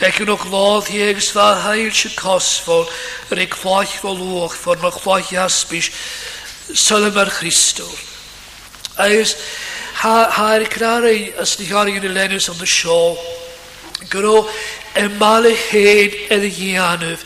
Ac 0.00 0.16
yn 0.22 0.30
o'ch 0.32 0.46
lodd 0.48 0.86
i 0.96 1.00
agos 1.10 1.26
fa 1.36 1.50
hael 1.66 1.90
sy'n 1.92 2.14
cosfol 2.16 2.86
yr 3.34 3.42
eich 3.42 3.52
chwaith 3.58 3.98
fo 4.00 4.14
lwch 4.16 4.54
ffordd 4.56 4.80
ma'ch 4.86 4.96
chwaith 5.02 5.34
asbys 5.42 5.90
sylw 6.78 7.16
ar 7.18 7.30
Christol. 7.32 7.90
Agus, 9.00 9.32
ha'r 10.02 10.64
cynnar 10.70 11.06
ei 11.08 11.22
ni 11.34 11.66
gael 11.66 11.90
i'n 11.90 12.06
lenus 12.14 12.48
on 12.52 12.58
the 12.60 12.66
show, 12.68 13.16
gyro 14.12 14.44
y 14.98 15.06
mal 15.18 15.46
y 15.48 15.54
hyn 15.56 16.14
yr 16.36 16.46
y 16.46 16.72
er 16.78 17.16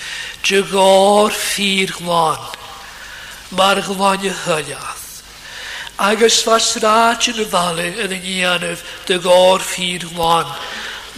dygor 0.45 1.35
ffyr 1.37 1.93
glan, 1.99 2.41
mae'r 3.59 3.83
glan 3.87 4.25
y 4.27 4.33
hyliaeth. 4.33 4.41
hyliath. 4.49 5.05
Agus 6.09 6.41
fas 6.43 6.73
rach 6.83 7.29
yn 7.31 7.43
y 7.45 7.49
falu 7.53 7.89
yn 8.05 8.17
y 8.17 8.21
gianwf, 8.25 8.83
dygor 9.09 9.63
ffyr 9.65 10.09
glan, 10.13 10.49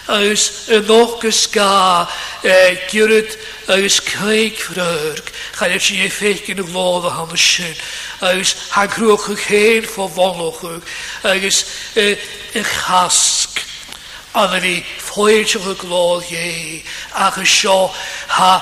agus 0.08 0.68
y 0.72 0.78
ddogus 0.88 1.42
ga, 1.52 2.06
e, 2.42 2.52
gyrwyd 2.88 3.34
agus 3.74 3.98
caig 4.06 4.56
frwyrg 4.64 5.32
chael 5.58 5.74
eich 5.76 5.90
i 5.92 6.08
ffeig 6.12 6.48
yn 6.54 6.62
y 6.64 6.66
glodd 6.70 7.08
o 7.10 7.12
ham 7.12 7.34
sy'n 7.38 7.76
agus 8.30 8.54
hangrwch 8.72 9.26
y 9.34 9.38
hen 9.44 9.88
ffo 9.90 10.08
fonwch, 10.16 10.64
agus 11.28 11.60
e, 12.00 12.14
y 12.56 12.64
chasg, 12.72 13.60
a 14.38 14.46
dda 14.52 14.62
ni 14.64 14.74
ffoeltioch 15.02 15.68
y 15.74 15.76
glodd 15.82 16.32
ie, 16.32 16.54
ac 17.28 17.42
y 17.44 17.46
sio 17.48 17.76
ha 18.38 18.52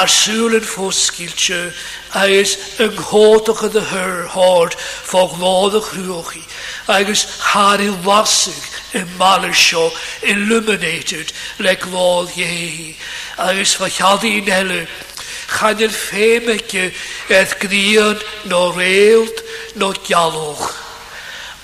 arsŵl 0.00 0.56
yn 0.58 0.64
ffosgiltio, 0.66 1.60
Hij 2.16 2.38
is 2.40 2.58
een 2.76 2.96
gotige 2.98 3.70
Heer, 3.84 4.24
hoort, 4.28 4.74
volgwoordig 5.02 5.92
ruogi. 5.94 6.44
Hij 6.86 7.02
is 7.02 7.26
in 7.78 8.02
wassig 8.02 8.64
in 8.90 9.08
malisho, 9.18 9.90
illuminated, 10.20 11.32
like 11.56 11.90
wall 11.90 12.26
jehi. 12.34 12.96
Hij 13.36 13.60
is 13.60 13.76
wat 13.76 13.94
je 13.94 14.06
in 14.28 14.48
helle. 14.48 14.86
Gaan 15.46 15.80
er 15.80 15.90
femetje, 15.90 16.92
het 17.26 17.56
kriën, 17.56 18.18
no 18.42 18.68
reelt, 18.70 19.42
no 19.74 19.92
jaloog. 20.06 20.74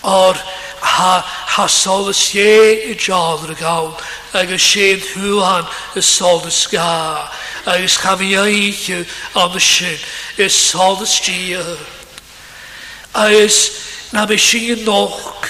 Or, 0.01 0.43
ha 0.83 1.67
sol 1.69 2.11
y 2.11 2.15
sie 2.15 2.91
i 2.91 2.97
jod 2.97 3.45
yr 3.47 3.53
y 3.55 3.61
gawl, 3.61 3.93
y 4.35 4.59
sie'n 4.59 5.03
hwhan 5.15 5.67
y 5.99 6.03
sol 6.03 6.43
y 6.47 6.51
sga, 6.53 7.29
ag 7.63 7.77
agos 7.77 7.97
chafi 8.03 8.33
eich 8.35 8.89
am 9.39 9.55
y 9.55 9.61
sien, 9.63 9.99
y 10.43 10.49
sol 10.49 10.99
y 11.03 11.07
sgia. 11.07 11.65
a 13.15 13.29
ys 13.31 14.11
na 14.13 14.27
mi 14.27 14.39
sien 14.39 14.85
noch, 14.85 15.49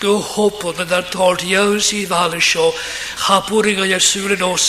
go 0.00 0.18
hopon 0.20 0.82
yn 0.82 0.92
ar 0.92 1.06
dod 1.10 1.40
iaws 1.46 1.92
i 1.96 2.04
fan 2.06 2.34
y 2.36 2.40
sio, 2.40 2.72
chapwr 3.24 3.66
i 3.70 3.76
gael 3.78 3.94
ar 3.96 4.02
sŵr 4.02 4.34
yn 4.36 4.42
ys 4.50 4.66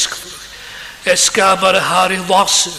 ysgam 1.10 1.64
ar 1.66 1.76
y 1.76 1.84
har 1.84 2.14
i 2.14 2.20
wasg, 2.30 2.70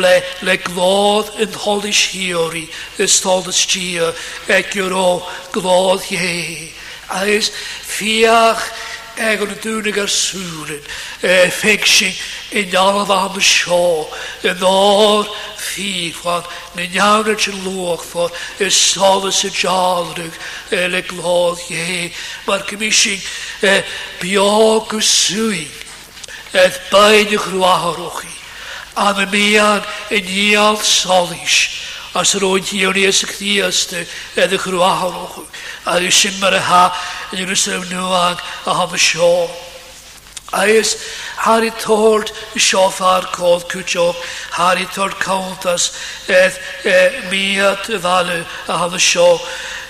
le, 0.00 0.22
le 0.46 0.56
glód 0.64 1.28
yn 1.42 1.54
holis 1.64 2.02
hiori, 2.14 2.64
ys 3.02 3.18
tolis 3.22 3.62
tia, 3.68 4.10
ec 4.52 4.76
yw'r 4.78 4.94
o 4.96 5.10
glód 5.54 6.04
ie. 6.14 6.70
A 7.12 7.24
ys 7.28 7.50
fiach 7.86 8.62
ag 9.20 9.42
yn 9.44 9.52
y 9.52 9.58
dwi'n 9.60 10.00
ar 10.00 10.08
sŵlyn, 10.10 10.86
e, 11.28 11.34
ffegsing 11.52 12.16
yn 12.62 12.72
alaf 12.80 13.10
am 13.12 13.36
y 13.36 13.44
sio, 13.44 14.08
yn 14.48 14.64
o'r 14.68 15.28
ffifan, 15.60 16.48
yn 16.80 16.96
iawn 16.96 17.28
ar 17.34 17.36
ti'n 17.42 17.60
lwch 17.68 18.08
ffod, 18.08 18.40
ys 18.64 18.80
tolis 18.96 19.42
y 19.48 19.52
jalrwg, 19.60 20.40
e, 20.72 20.82
le 20.88 21.04
glód 21.08 21.60
hie. 21.68 22.08
Mae'r 22.48 22.64
gymising 22.72 23.20
e, 23.68 23.80
biog 24.24 24.96
y 24.96 25.04
sŵin, 25.12 25.78
Edd 26.52 26.74
bain 26.90 27.30
i'ch 27.32 27.46
rwaharwch 27.54 28.18
i 28.26 28.31
a 28.96 29.12
na 29.14 29.24
mian 29.30 29.80
yn 30.12 30.26
hial 30.26 30.76
solis. 30.76 31.80
A 32.12 32.26
sy'n 32.28 32.42
rwy'n 32.42 32.66
yr 32.66 32.66
o'n 32.66 32.68
hiwn 32.76 32.98
i 33.00 33.04
ysg 33.08 33.30
ddiastu 33.38 34.00
edrych 34.44 34.66
rhyw 34.68 34.84
o'ch. 35.08 35.36
A 35.88 35.94
yw 36.04 36.12
simmer 36.12 36.52
y 36.52 36.60
ha 36.66 36.82
yn 37.32 37.40
yr 37.46 37.54
ysgrifn 37.54 37.88
nhw 37.88 38.10
ag 38.18 38.42
a 38.68 38.74
haf 38.82 38.92
y 38.92 39.00
sio. 39.00 39.30
A 40.52 40.66
ys 40.68 40.90
har 41.46 41.64
i 41.64 41.70
tord 41.80 42.28
ffa'r 42.52 43.30
codd 43.32 43.64
cwtioch, 43.72 44.18
har 44.58 44.76
i 44.76 44.84
tord 44.92 45.16
cawntas 45.24 45.86
edd 46.28 46.60
e, 46.84 46.98
miad 47.32 47.88
y 47.88 47.96
ddalu 48.04 48.42
a 48.68 48.76
haf 48.84 48.98
y 48.98 49.00
sio. 49.00 49.30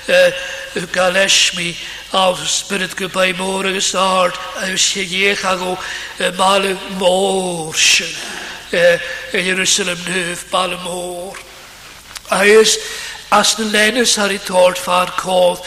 E, 0.06 0.22
galesmi 0.94 1.72
a 2.14 2.30
spirit 2.46 2.94
goodbye 2.98 3.34
môr 3.38 3.66
ag 3.66 3.82
ystart 3.82 4.38
a 4.62 4.70
ys 4.70 4.86
hyn 4.94 5.10
eich 5.32 5.42
ag 5.46 5.66
o 5.66 5.74
malu 6.38 6.78
môr 7.02 7.74
sy'n. 7.74 8.14
E, 8.72 9.00
e 9.36 9.42
Jerusalem 9.44 9.98
nef 10.08 10.42
nöf 10.52 11.36
A 12.32 12.38
ys 12.48 12.78
as 13.30 13.50
na 13.60 13.64
lenys 13.68 14.14
ar 14.18 14.32
i 14.32 14.38
tord 14.38 14.78
far 14.80 15.08
codd, 15.20 15.60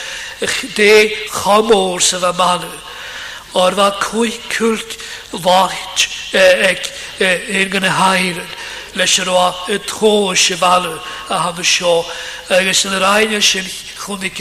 de 0.76 0.88
chomor 1.30 2.02
sef 2.02 2.24
y 2.26 2.32
manw. 2.34 2.66
O'r 3.54 3.78
e, 3.78 3.78
e, 3.78 3.78
fa 3.78 4.08
cwy 4.08 4.32
cwlt 4.50 4.98
fawt 5.38 6.08
ag 6.34 6.82
un 7.22 7.70
gan 7.76 7.86
y 7.86 7.92
hairen, 7.94 8.58
leis 8.98 9.20
yr 9.22 9.30
oa 9.36 9.52
y 9.70 9.78
tro 9.86 10.16
sef 10.34 10.66
alw 10.66 10.96
a 11.30 11.44
ham 11.46 11.62
y 11.62 11.68
sio. 11.76 12.00
ys 12.58 12.84
yn 12.90 12.98
yr 12.98 13.06
ein 13.14 13.38
yn 13.38 13.46
sy'n 13.50 13.70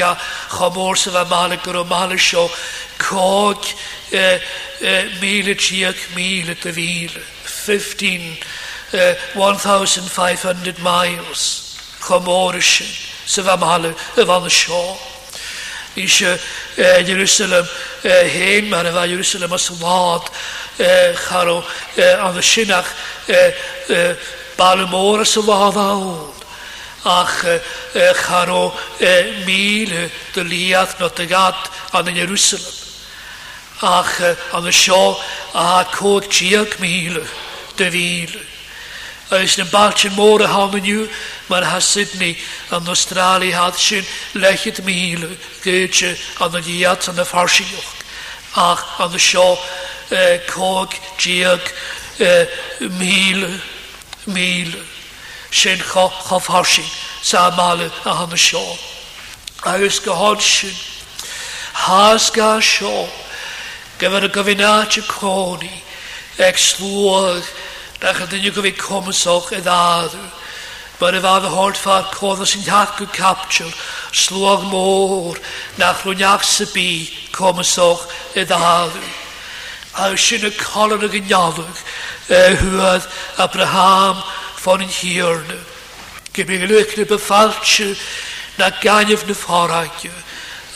a 0.08 0.14
chomor 0.56 0.96
sef 0.96 1.20
y 1.20 1.26
manw 1.28 1.60
gyro 1.66 1.84
manw 1.92 2.16
sio, 2.16 2.48
cog 3.04 3.60
mil 5.20 5.52
y 5.52 5.58
ac 5.92 6.08
mil 6.16 6.48
y 6.56 6.60
dyfil. 6.64 7.20
15, 7.64 8.20
uh, 8.92 9.14
1,500 9.40 10.76
miles 10.84 11.44
chomorysyn 12.04 12.90
sydd 13.24 13.48
am 13.48 13.62
halw 13.64 13.86
y 13.88 14.26
fan 14.28 14.44
y 14.44 14.50
sio. 14.52 14.80
Isio 15.96 16.34
uh, 16.34 16.98
Jerusalem 17.08 17.64
uh, 17.64 18.26
hen, 18.34 18.66
mae'n 18.68 18.88
efa 18.90 19.04
Jerusalem 19.08 19.52
os 19.56 19.68
wlad 19.78 20.26
uh, 20.28 21.12
charo 21.22 21.60
uh, 21.62 22.10
am 22.26 22.36
y 22.36 22.42
synach 22.44 22.90
uh, 23.32 23.48
uh, 23.96 24.12
balymor 24.60 25.22
os 25.24 25.32
wlad 25.46 25.78
awd 25.80 26.42
ach 27.14 27.36
uh, 27.48 27.54
uh, 27.94 28.10
charo 28.20 28.64
uh, 28.74 29.46
mil 29.48 29.94
dy 30.36 30.46
liad 30.50 30.92
no 31.00 31.08
dy 31.16 31.24
gad 31.32 31.64
an 31.96 32.10
yn 32.12 32.18
Jerusalem. 32.26 32.68
Ach 33.88 34.14
uh, 34.18 34.34
an 34.60 34.68
y 34.70 34.74
sio 34.76 35.00
a 35.56 35.68
cod 35.96 36.26
10 36.28 36.76
mil. 36.84 37.22
Uh, 37.24 37.43
dy 37.78 37.90
fil. 37.90 38.38
Oes 39.32 39.56
na 39.58 39.64
bach 39.72 40.02
yn 40.04 40.12
môr 40.14 40.44
a 40.44 40.48
hawn 40.52 40.84
yw, 40.84 41.06
mae'r 41.48 41.64
ha 41.70 41.78
Sydney 41.82 42.34
yn 42.76 42.90
Australi 42.92 43.50
hadd 43.56 43.78
sy'n 43.80 44.04
lechyd 44.36 44.82
mil 44.84 45.24
gydse 45.64 46.10
yn 46.44 46.58
y 46.60 46.60
diad 46.66 47.08
yn 47.08 47.22
y 47.22 47.24
ffarsiwch. 47.26 47.88
Ac 48.60 48.84
yn 49.06 49.16
y 49.16 49.22
sio 49.24 49.46
cog, 50.52 50.92
diag, 51.24 51.72
mil, 53.00 53.46
mil, 54.36 54.74
sy'n 55.56 55.82
chof 55.88 56.52
harsi, 56.52 56.84
sa 57.24 57.48
mal 57.56 57.80
a 57.88 58.14
hon 58.20 58.36
y 58.36 58.42
sio. 58.44 58.62
A 59.64 59.78
oes 59.80 60.02
gyhod 60.04 60.44
sy'n 60.44 60.76
has 61.88 62.28
ga 62.36 62.58
sio, 62.62 63.06
gyfer 64.04 64.28
y 64.28 64.32
gyfynach 64.36 65.00
y 65.00 65.06
coni, 65.16 65.72
ec 66.44 66.60
slwag, 66.60 67.48
Ach, 68.04 68.18
dyn 68.28 68.42
nhw 68.44 68.50
gyfeg 68.52 68.76
comysoch 68.84 69.46
y 69.56 69.60
ddadr. 69.64 70.12
Byr 71.00 71.16
y 71.16 71.20
fad 71.24 71.46
y 71.48 71.52
hord 71.54 71.78
cwrdd 72.16 72.42
o 72.44 72.48
sy'n 72.50 72.66
hath 72.68 72.90
gwy'n 72.98 73.08
captiwl, 73.14 73.70
slwog 74.22 74.66
môr, 74.68 75.38
na 75.80 75.88
chlwniach 75.96 76.44
sy 76.44 76.66
bu 76.74 76.84
comysoch 77.32 78.02
y 78.36 78.44
ddadr. 78.50 79.08
A 80.02 80.10
yw 80.12 80.20
sy'n 80.20 80.44
y 80.50 80.52
colon 80.60 81.06
y 81.08 81.12
gynialwg, 81.16 81.82
e, 82.28 82.42
hwyd 82.60 83.08
Abraham 83.46 84.20
ffon 84.60 84.84
yn 84.84 84.94
hirn. 85.00 85.54
Gymig 86.36 86.66
yn 86.68 86.74
lwch 86.74 86.96
yn 86.98 87.06
y 87.08 87.10
byffaltio, 87.14 87.90
na 88.60 88.68
ganif 88.84 89.24
na 89.30 89.38
fforagio, 89.38 90.12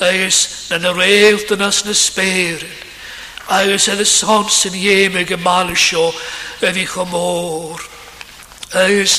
agos 0.00 0.40
na 0.70 0.80
na 0.86 0.96
reilt 0.96 1.52
yn 1.54 1.68
as 1.68 1.84
na 1.86 1.92
speirin 1.94 2.78
agos 3.48 3.86
edd 3.88 4.02
y 4.02 4.04
son 4.04 4.44
sy'n 4.52 4.74
iemig 4.76 5.22
y 5.24 5.28
gymal 5.30 5.70
malisio 5.70 6.02
edd 6.68 6.76
i'ch 6.82 6.98
o 7.00 7.06
môr. 7.08 7.80
A 8.76 8.82
Agos 8.84 9.14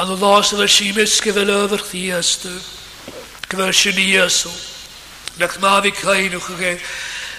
an 0.00 0.08
y 0.08 0.16
los 0.22 0.52
edd 0.56 0.62
y 0.64 0.68
simis 0.72 1.18
gyfel 1.20 1.52
yfyr 1.52 1.82
thiasd, 1.90 2.46
gyfel 3.52 3.74
sy'n 3.76 4.00
iasw. 4.06 4.54
Nac 5.42 5.58
ma 5.60 5.74
fi 5.84 5.92
cainwch 6.00 6.48
ag 6.56 6.64
eich 6.70 6.88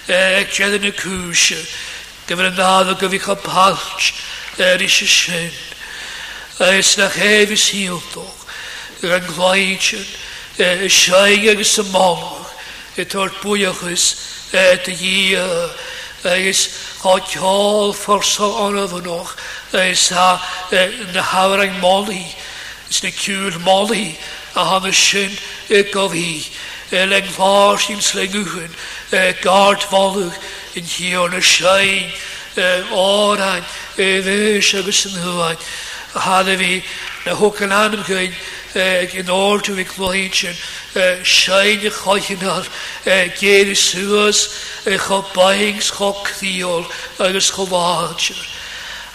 e, 0.06 0.22
edd 0.68 0.76
yn 0.78 0.86
y 0.94 0.94
cwys, 1.02 1.48
gyfel 2.30 2.52
y 2.52 2.54
nad 2.60 2.94
o 2.94 2.98
gyfich 3.02 3.26
o 3.34 3.38
palch 3.50 4.12
er 4.62 4.86
eisiau 4.86 5.10
sy'n. 5.16 5.50
ys 6.78 6.94
na 7.00 7.08
chefus 7.10 7.70
hildwch, 7.74 8.46
yr 9.02 9.16
anglaidsion, 9.18 10.06
e, 10.60 10.70
y 10.86 10.92
siaig 10.94 11.48
agos 11.56 11.74
y 11.80 11.86
mongwch, 11.88 12.50
y 13.00 13.06
tord 13.08 13.38
bwyachus, 13.42 14.10
e, 14.52 14.66
dy 14.84 14.92
hir, 15.00 15.72
is 16.24 16.70
God 17.02 17.24
jol 17.32 17.92
voor 17.92 18.24
zo'n 18.24 19.02
nog. 19.02 19.36
Is 19.70 20.10
ha 20.10 20.40
eh, 20.70 20.82
in 21.00 21.12
de 21.12 21.18
houring 21.20 21.80
molly. 21.80 22.26
Is 22.88 23.00
de 23.00 23.10
cure 23.12 23.58
molly. 23.58 24.16
A 24.56 24.60
ha 24.64 24.78
me 24.78 24.92
schön 24.92 25.38
ik 25.66 25.94
of 25.94 26.12
hi. 26.12 26.42
Leng 26.88 27.28
vars 27.34 27.88
in 27.88 28.02
slinguchen. 28.02 28.74
Gart 29.40 29.84
volg 29.84 30.32
in 30.72 30.84
hione 30.84 31.42
schein. 31.42 32.12
Oran. 32.92 33.62
Wees 33.94 34.70
hebben 34.72 34.94
ze 34.94 35.08
nu 35.10 35.40
aan. 35.40 35.56
Hadden 36.12 36.56
we 36.58 36.82
de 37.24 37.30
hoeken 37.30 37.72
aan 37.72 37.90
hem 37.90 38.02
gegeven. 38.02 38.34
gin 38.72 39.28
ordu 39.32 39.74
hoi'n 39.74 40.54
ar 41.00 41.24
shine 41.24 41.90
i 43.42 43.74
sŵas 43.74 43.78
suas 43.78 45.10
o 45.10 45.18
baings 45.34 45.88
cho 45.96 46.10
ag 46.10 46.88
agus 47.18 47.48
cho 47.50 47.64
vager 47.66 48.40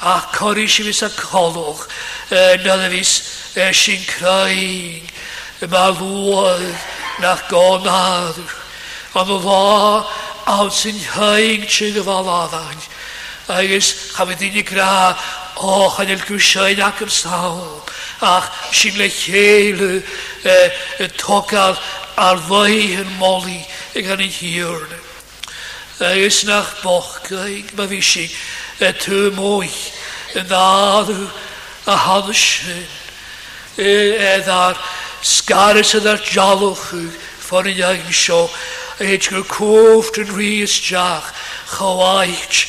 a 0.04 0.16
cori 0.36 0.68
si 0.68 0.84
fi 0.84 0.98
a 1.06 1.10
coloch 1.16 1.88
na 2.32 2.44
dda 2.64 2.90
fi 2.90 3.04
sy'n 3.72 4.04
craig 4.12 5.04
ma 5.72 5.88
luol 5.92 6.66
na 7.22 7.36
gonad. 7.48 8.36
fa 9.16 9.24
gonar 9.24 9.32
am 9.32 9.42
va 10.52 10.64
out 10.64 10.74
sin 10.74 11.00
haing 11.16 11.64
chig 11.68 11.96
valadan 12.04 12.76
agus 13.48 14.12
chavidini 14.18 14.66
gra 14.68 15.16
o 15.58 15.88
chanel 15.96 16.20
kushain 16.28 16.82
ac 16.84 17.02
yn 17.02 17.10
sawl 17.10 17.86
ach 18.24 18.50
sy'n 18.72 18.96
le 18.98 19.08
e, 19.08 19.12
e, 19.28 20.02
eh, 20.44 20.72
eh, 21.04 21.08
tocad 21.20 21.80
ar 22.22 22.38
ddau 22.48 22.72
yn 22.72 23.10
moli 23.20 23.60
gan 24.06 24.22
ei 24.22 24.68
E, 25.96 26.28
Ys 26.28 26.42
nach 26.44 26.74
bochgaig, 26.84 27.70
mae 27.78 27.88
fi 27.88 28.02
si 28.04 28.26
e, 28.84 28.90
tu 29.00 29.30
mwy 29.38 29.70
yn 30.36 30.48
ddadw 30.50 31.14
a 31.88 31.96
hadd 32.06 32.32
sy'n 32.36 32.82
sgaris 35.24 35.94
y 35.96 36.02
ddar 36.04 36.20
jalwch 36.34 36.84
ffordd 37.46 37.72
yn 37.72 37.80
iawn 37.80 38.12
sio 38.14 38.42
a 39.00 39.08
eich 39.08 39.30
gyr 39.32 39.48
cwft 39.48 40.20
yn 40.26 40.36
rhys 40.36 40.76
jach 40.90 41.32
chwaith 41.78 42.60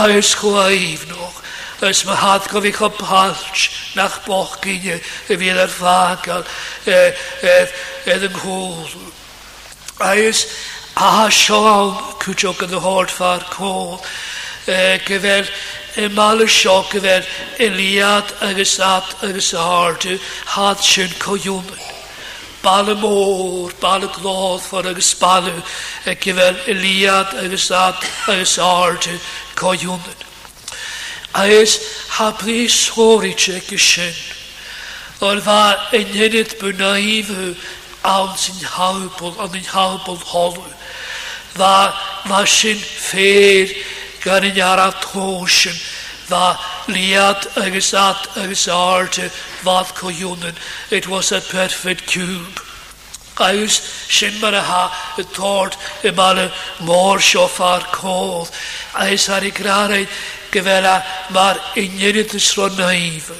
aes 0.00 0.32
chwaif 0.40 1.04
noch 1.12 1.36
Ys 1.80 2.02
mae 2.04 2.12
hadd 2.20 2.44
gof 2.52 2.66
i 2.68 2.70
chob 2.76 2.92
palch 2.98 3.62
nach 3.96 4.18
boch 4.26 4.58
gynnu 4.60 4.98
y 5.00 5.38
fydd 5.40 5.60
ar 5.62 5.70
ffagol 5.72 6.42
edd 6.92 7.22
e, 7.40 7.54
e, 7.54 8.16
yng 8.18 8.26
nghwl. 8.34 8.90
A 10.04 10.10
ys 10.26 10.42
a 11.08 11.12
siol 11.32 11.94
cwtiog 12.20 12.60
yn 12.68 12.76
y 12.76 12.82
hord 12.84 13.14
ffa'r 13.16 13.46
cwl 13.54 13.96
e, 13.96 14.76
gyfer 15.08 15.48
y 16.04 16.10
mal 16.20 16.44
y 16.44 16.50
sio 16.52 16.76
gyfer 16.92 17.24
Eliad 17.68 18.34
agos 18.44 18.76
at 18.92 19.14
agos 19.24 19.48
y 19.56 19.62
hardu 19.64 20.18
had 20.58 20.84
sy'n 20.84 21.16
coiwmyn. 21.24 21.86
Bal 22.60 22.92
y 22.92 22.98
môr, 23.00 23.72
bal 23.80 24.04
y 24.04 24.12
glodd 24.18 24.60
ffordd 24.66 24.92
agos 24.92 25.14
balw 25.22 25.48
gyfer 26.28 26.60
y 26.68 26.76
liad 26.76 27.38
Eliad 27.38 27.38
agos 27.46 27.70
at 27.80 28.04
agos 28.34 28.58
y 28.60 28.66
hardu 28.68 29.22
coiwmyn. 29.64 30.26
Aes 31.34 32.06
ha 32.08 32.36
bris 32.40 32.88
hori 32.88 33.30
tjekki 33.36 33.78
sin. 33.78 34.14
Or 35.22 35.36
va 35.36 35.76
en 35.92 36.06
herit 36.06 36.58
bunaivu 36.58 37.54
als 38.04 38.48
in 38.48 38.66
harbol 38.66 39.38
an 39.38 39.54
in 39.54 39.62
harbol 39.64 40.18
holu. 40.18 40.64
Va 41.54 41.94
va 42.26 42.44
sin 42.46 42.76
fer 42.76 43.68
gan 44.22 44.42
in 44.42 44.58
a 44.60 44.92
tosen. 45.00 45.74
Va 46.28 46.58
liat 46.88 47.46
agus 47.62 47.94
at 47.94 48.26
agus 48.36 48.66
arte 48.66 49.30
vat 49.62 49.86
kojunen. 49.94 50.54
It 50.90 51.06
was 51.06 51.30
a 51.30 51.40
perfect 51.40 52.06
cube. 52.08 52.58
Aws 53.40 53.78
sy'n 54.12 54.34
mar 54.42 54.52
a 54.52 54.60
ha 54.60 54.82
y 55.16 55.22
tord 55.32 55.72
y 56.04 56.10
mar 56.12 56.36
y 56.36 56.50
môr 56.84 57.22
siofar 57.24 57.86
codd. 57.94 58.50
Aws 58.92 59.28
ar 59.32 59.46
ei 59.48 59.54
graraid 59.56 60.10
gewella, 60.52 61.02
maar 61.32 61.56
in 61.76 61.90
jiritis 62.00 62.52
van 62.54 62.74
naive. 62.76 63.32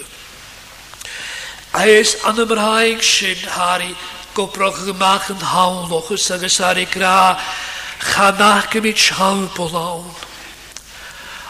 Hij 1.70 1.98
is 1.98 2.22
aan 2.24 2.34
de 2.34 2.46
berhaing 2.46 3.02
shin 3.02 3.36
hari, 3.46 3.94
koprok 4.32 4.74
gemaakt 4.74 5.28
en 5.28 5.36
haun 5.52 5.88
loch, 5.88 6.10
sagasari 6.14 6.86
kra, 6.86 7.38
ganake 7.98 8.80
mit 8.82 8.98
schaumpel 8.98 9.70
aan. 9.76 10.10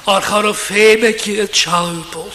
Ar 0.04 0.20
charofemetje 0.22 1.36
het 1.36 1.56
schaumpel. 1.56 2.30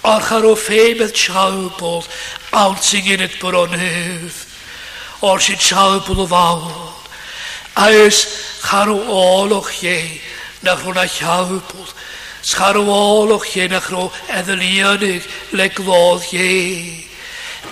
Ar 0.00 0.20
charofem 0.20 0.98
het 0.98 1.16
schaumpel, 1.16 2.04
aanzing 2.50 3.04
in 3.10 3.20
het 3.20 3.38
bronhef. 3.38 4.34
Ar 5.20 5.40
sin 5.40 5.60
schaumpel 5.60 6.16
of 6.16 6.32
aan. 6.32 6.62
Hij 7.72 8.04
is 8.06 8.26
charo 8.60 8.98
oorlog 9.08 9.70
jee 9.72 10.20
na 10.64 10.74
grona 10.76 11.06
chapel. 11.06 11.60
Scharoolog 12.42 13.44
je 13.54 13.68
na 13.68 13.80
gro 13.80 14.10
ye. 14.28 14.42
de 14.42 14.56
lienig 14.56 15.28
lek 15.52 15.78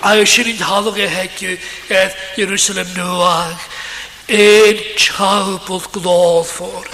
in 0.04 0.50
het 0.50 0.60
hallige 0.60 1.00
hekje 1.06 1.58
het 1.86 2.16
Jerusalem 2.36 2.86
noach. 2.96 3.66
Een 4.26 4.80
chapel 4.94 5.78
glood 5.90 6.46
voor. 6.46 6.86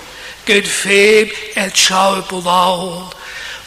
Geen 0.44 0.66
feem 0.66 1.30
en 1.54 1.70
chapel 1.72 2.40
naal. 2.42 3.12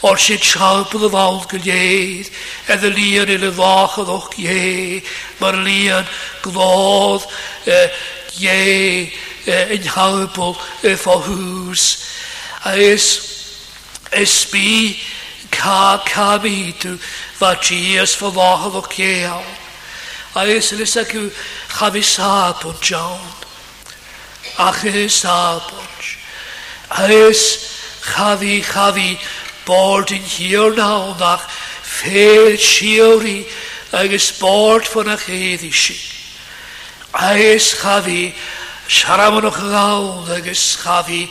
Or 0.02 0.18
sin 0.18 0.38
siawb 0.40 0.90
oedd 0.96 1.04
y 1.06 1.08
fawn 1.14 1.44
gynnydd, 1.46 2.26
edd 2.74 2.82
y 2.88 2.88
lian 2.90 3.28
yn 3.30 3.44
y 3.46 3.50
fach 3.54 3.94
oedd 4.02 4.08
o'ch 4.10 4.32
ie, 4.42 4.98
mae'r 5.38 5.60
lian 5.62 6.08
glodd 6.42 7.22
es 12.70 13.28
Espí 14.12 14.94
ka 15.50 16.02
ka 16.06 16.36
vitu 16.38 16.98
va 17.40 17.56
chias 17.56 18.14
fo 18.14 18.30
va 18.30 18.56
ho 18.58 18.82
keo. 18.82 19.42
Ais 20.36 20.72
lisa 20.72 21.04
ku 21.06 21.30
khavisa 21.68 22.50
a 22.50 22.72
jaun. 22.82 23.26
Achisa 24.58 25.58
a 26.90 27.02
es 27.08 28.00
chavi 28.04 28.60
chavi 28.60 29.18
bord 29.64 30.12
in 30.12 30.18
hier 30.18 30.74
na 30.74 31.16
nach 31.18 31.40
fel 31.48 32.52
shiori 32.58 33.46
a 33.94 34.40
bord 34.40 34.86
von 34.88 35.08
a 35.08 35.16
chedi 35.16 35.72
a 37.14 37.38
es 37.52 37.74
chavi 37.76 38.28
chavi 38.30 38.34
siaramwch 38.92 39.56
lawdd 39.72 40.28
agos 40.36 40.62
chafi, 40.82 41.22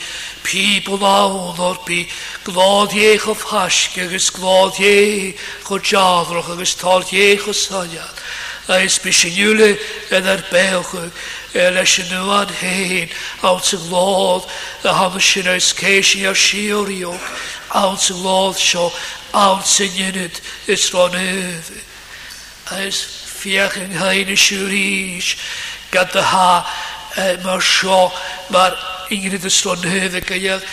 pi 0.46 0.64
bwlawdd 0.86 1.60
o'r 1.62 1.78
bi, 1.86 2.00
glod 2.48 2.96
iech 2.98 3.28
o 3.30 3.36
ffasg 3.38 4.00
agos 4.06 4.32
glod 4.34 4.80
iech 4.82 5.70
o 5.70 5.78
jadroch 5.92 6.50
agos 6.56 6.74
tol 6.82 7.06
iech 7.14 7.46
o 7.46 7.54
saliad. 7.54 8.24
Aes 8.72 8.98
bysiwle 9.04 9.72
yn 10.18 10.30
ar 10.34 10.42
bewch 10.52 10.94
yw 10.98 11.10
leis 11.78 11.98
yn 12.04 12.10
nhw 12.16 12.34
an 12.40 12.54
hen, 12.64 13.14
awn 13.46 13.62
ty 13.66 13.78
glod, 13.86 14.48
a 14.88 14.94
ham 15.00 15.18
sy'n 15.26 15.50
oes 15.54 15.70
ceisi 15.78 16.26
ar 16.30 16.40
si 16.42 16.64
o'r 16.78 16.90
iog, 16.94 17.26
awn 17.78 17.98
ty 18.02 18.16
glod 18.24 18.58
sio, 18.62 18.88
awn 19.38 19.62
sy'n 19.68 20.00
ynyd 20.10 20.42
ys 20.72 20.90
ron 20.96 21.20
ys 22.82 23.04
fiach 23.32 23.76
yng 23.84 23.94
nghain 24.00 24.30
y 24.34 24.38
siwr 24.40 24.74
ish, 24.78 25.34
gada 25.94 26.24
ha, 26.32 26.50
mae'r 27.44 27.64
sio, 27.64 27.98
mae'r 28.54 28.78
Ingrid 29.12 29.48
yn 29.48 29.52
stôn 29.52 29.82
hydd 29.84 30.14
yn 30.16 30.24
gynnyddo, 30.28 30.70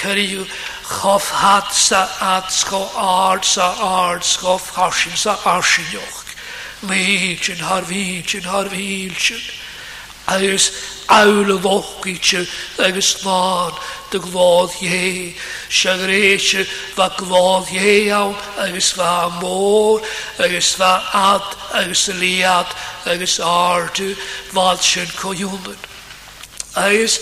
cyrru 0.00 0.46
chof 0.86 1.28
hat 1.38 1.70
sa 1.76 2.00
at 2.34 2.50
sgo 2.54 2.80
ard 3.02 3.46
sa 3.46 3.68
ard 3.90 4.26
sgo 4.26 4.56
ffarsin 4.60 5.14
sa 5.18 5.36
arsinioch. 5.54 6.18
Meidjyn 6.90 7.62
har 7.68 7.86
vidjyn 7.88 8.48
har 8.50 8.68
vilsyn. 8.74 9.44
Agus 10.26 10.66
awl 11.14 11.52
y 11.54 11.54
fwch 11.54 11.62
i 11.62 11.78
fochgitjyn 11.78 12.50
agus 12.88 13.12
nán 13.22 13.78
dy 14.12 14.18
gfodd 14.22 14.74
ie, 14.86 15.06
y 15.34 16.64
fa 16.96 17.08
gfodd 17.16 17.70
iawn, 17.74 18.34
agos 18.62 18.92
fa 18.96 19.28
môr, 19.40 20.04
agos 20.42 20.68
fa 20.78 20.92
ad, 21.16 21.48
agos 21.80 22.04
liad, 22.20 22.70
agos 23.10 23.38
ardu, 23.42 24.12
fad 24.52 24.78
sy'n 24.84 25.10
coiwmyn. 25.18 25.82
Agos 26.82 27.18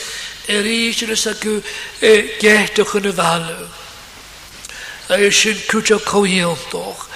yr 0.52 0.58
er 0.60 0.68
eich 0.74 1.00
yn 1.06 1.14
e, 1.14 2.12
gerdwch 2.42 2.96
yn 3.00 3.08
y 3.08 3.14
falw. 3.16 3.64
Agos 5.14 5.40
sy'n 5.40 5.64
cwtio 5.70 6.00
coiwmdoch. 6.04 7.08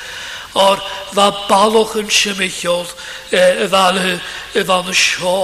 O'r 0.58 0.80
fa 1.12 1.28
balwch 1.48 1.98
yn 2.00 2.08
symudiodd 2.10 2.96
e, 3.36 3.44
y 3.66 3.68
falw, 3.72 4.04
y 4.16 4.62
e, 4.62 4.66
fan 4.72 4.92
y 4.94 4.96
sio, 4.96 5.36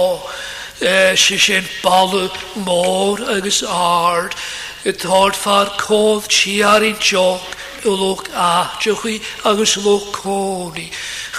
sé 0.79 1.39
sin 1.39 1.63
balú 1.83 2.27
mór 2.65 3.21
agus 3.37 3.63
ard, 3.63 4.35
i 4.83 4.91
táid 4.91 5.33
far 5.35 5.69
cód 5.77 6.23
siarí 6.27 6.93
joc 6.99 7.41
i 7.83 7.87
lwch 7.89 8.27
adiochi 8.31 9.21
agus 9.45 9.77
lwch 9.81 10.11
cóni. 10.19 10.89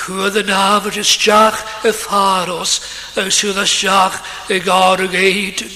Chwydd 0.06 0.40
yn 0.42 0.52
afr 0.56 0.96
ys 1.02 1.12
diach 1.20 1.60
y 1.86 1.92
ffaros, 1.94 2.76
ys 3.20 3.40
yw'n 3.44 3.60
ys 3.62 3.76
diach 3.82 4.18
y 4.54 4.60
garw 4.64 5.08
geidyn. 5.12 5.72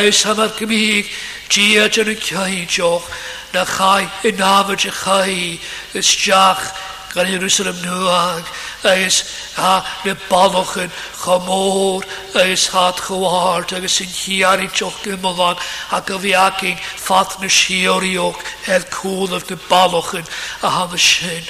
Ys 0.00 0.24
am 0.30 0.40
ar 0.44 0.54
gymig, 0.58 1.10
diad 1.52 1.98
yn 2.04 2.12
y 2.14 2.16
caidioch, 2.22 3.10
na 3.54 3.66
chai 3.68 4.06
yn 4.30 4.40
afr 4.42 4.74
y 4.74 4.96
chai, 5.02 5.60
ys 5.98 6.12
diach 6.24 6.72
gan 7.14 7.30
Jerusalem 7.30 7.76
nuag, 7.86 8.42
eis 8.90 9.20
a 9.62 9.78
le 10.02 10.16
balwch 10.26 10.74
yn 10.82 10.90
chymor, 11.20 12.02
agus 12.34 12.64
had 12.74 12.98
chywart, 12.98 13.70
agus 13.78 14.00
yn 14.02 14.42
ar 14.48 14.58
i 14.58 14.66
tioch 14.74 14.96
gym 15.04 15.24
o 15.24 15.30
fan, 15.38 15.60
a 15.94 16.00
gyfiag 16.08 16.64
yn 16.72 16.80
ffath 17.04 17.36
na 17.38 17.46
siori 17.54 18.16
o'ch 18.18 18.40
er 18.66 18.80
edd 18.80 18.88
cwl 18.96 19.36
of 19.38 19.46
dy 19.46 19.58
balwch 19.68 20.10
yn, 20.18 20.32
a 20.66 20.72
ham 20.78 20.96
y 20.98 21.02
sy'n, 21.04 21.46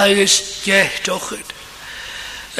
eis 0.00 0.38
gehtoch 0.64 1.28
yn. 1.36 1.44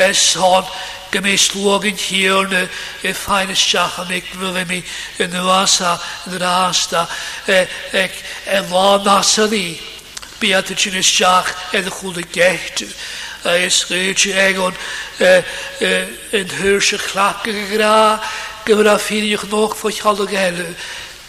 eis 0.05 0.27
hon, 0.41 0.69
gymys 1.13 1.49
lwag 1.57 1.89
yn 1.89 2.05
hiol 2.05 2.51
na 2.53 2.67
e 3.05 3.15
ffain 3.17 3.53
y 3.53 3.57
siach 3.61 3.97
am 4.05 4.13
eich 4.17 4.29
fydd 4.37 4.61
e 4.63 4.67
mi 4.69 4.83
yn 5.25 5.41
y 5.41 5.49
wasa, 5.49 5.97
yn 6.29 6.37
yr 6.37 6.45
asta, 6.51 7.07
e, 7.53 7.63
e, 7.97 8.61
lan 8.73 9.09
asa 9.17 9.49
ddi. 9.53 9.65
Beate 10.43 10.77
sin 10.77 10.95
is 10.95 11.07
seach 11.07 11.73
en 11.73 11.87
goede 11.91 12.23
gechte. 12.31 12.87
Hij 13.43 13.65
is 13.65 13.83
geurtje 13.85 14.33
eigen 14.33 14.75
een 16.31 16.51
heurse 16.53 16.97
klakken 16.97 17.67
gra. 17.73 18.21
Gewer 18.65 18.89
af 18.89 19.09
hier 19.09 19.23
je 19.25 19.39
nog 19.49 19.77
voor 19.79 19.93
alle 20.03 20.27
gehele. 20.27 20.67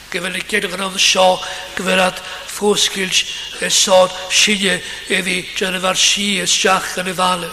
Gewer 0.09 0.35
ik 0.35 0.47
keer 0.47 0.81
aan 0.81 0.93
de 0.93 0.99
sjaal. 0.99 1.39
Gewer 1.75 1.95
dat 1.97 2.17
voorskilts 2.45 3.25
is 3.59 3.83
zo'n 3.83 4.07
schietje. 4.29 4.81
Evi 5.07 5.47
Jennifer 5.55 5.95
Shee 5.97 6.41
is 6.41 6.59
seach 6.59 6.97
en 6.97 7.05
de 7.05 7.13
vale. 7.15 7.49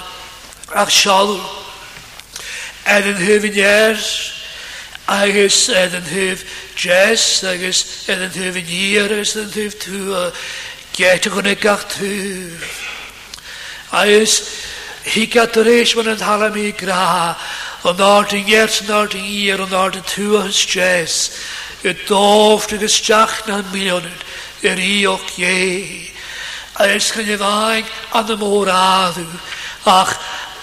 Ach 0.68 0.90
sjaal. 0.90 1.40
En 2.82 3.06
een 3.06 3.14
heuvenjaars. 3.16 4.38
Agus 5.04 5.66
yn 5.74 6.04
hyf 6.06 6.44
jes, 6.78 7.40
agus 7.42 7.80
yn 8.06 8.28
hyf 8.30 8.54
yn 8.60 8.68
hir, 8.70 9.10
agus 9.10 9.32
yn 9.40 9.48
hyf 9.50 9.74
tŵa, 9.82 10.20
Geitach 11.00 11.38
yn 11.40 11.46
y 11.48 11.54
gartw. 11.56 12.64
Aes, 13.96 14.34
hi 15.08 15.22
gadreis 15.32 15.94
fan 15.96 16.10
yn 16.12 16.20
halam 16.20 16.58
i 16.60 16.74
gra, 16.76 17.32
ond 17.88 18.02
ord 18.04 18.34
yn 18.36 18.42
gert, 18.44 18.82
ond 18.82 18.92
ord 18.98 19.14
yn 19.16 19.24
ir, 19.32 19.62
ond 19.64 19.72
ord 19.78 19.96
yn 19.96 20.04
tŵa 20.10 20.42
hys 20.44 20.58
jes, 20.74 21.14
y 21.88 21.94
dof 22.04 22.66
dy 22.68 22.82
gysdach 22.82 23.38
na'n 23.48 23.70
milionyd, 23.72 24.26
yr 24.68 24.82
i 24.90 24.98
o'ch 25.08 25.38
ie. 25.40 26.10
Aes 26.84 27.08
gan 27.16 27.32
y 27.32 27.38
fain 27.40 27.88
an 28.20 28.32
y 28.34 28.36
môr 28.42 28.68
addw, 28.74 29.24
ach 29.88 30.12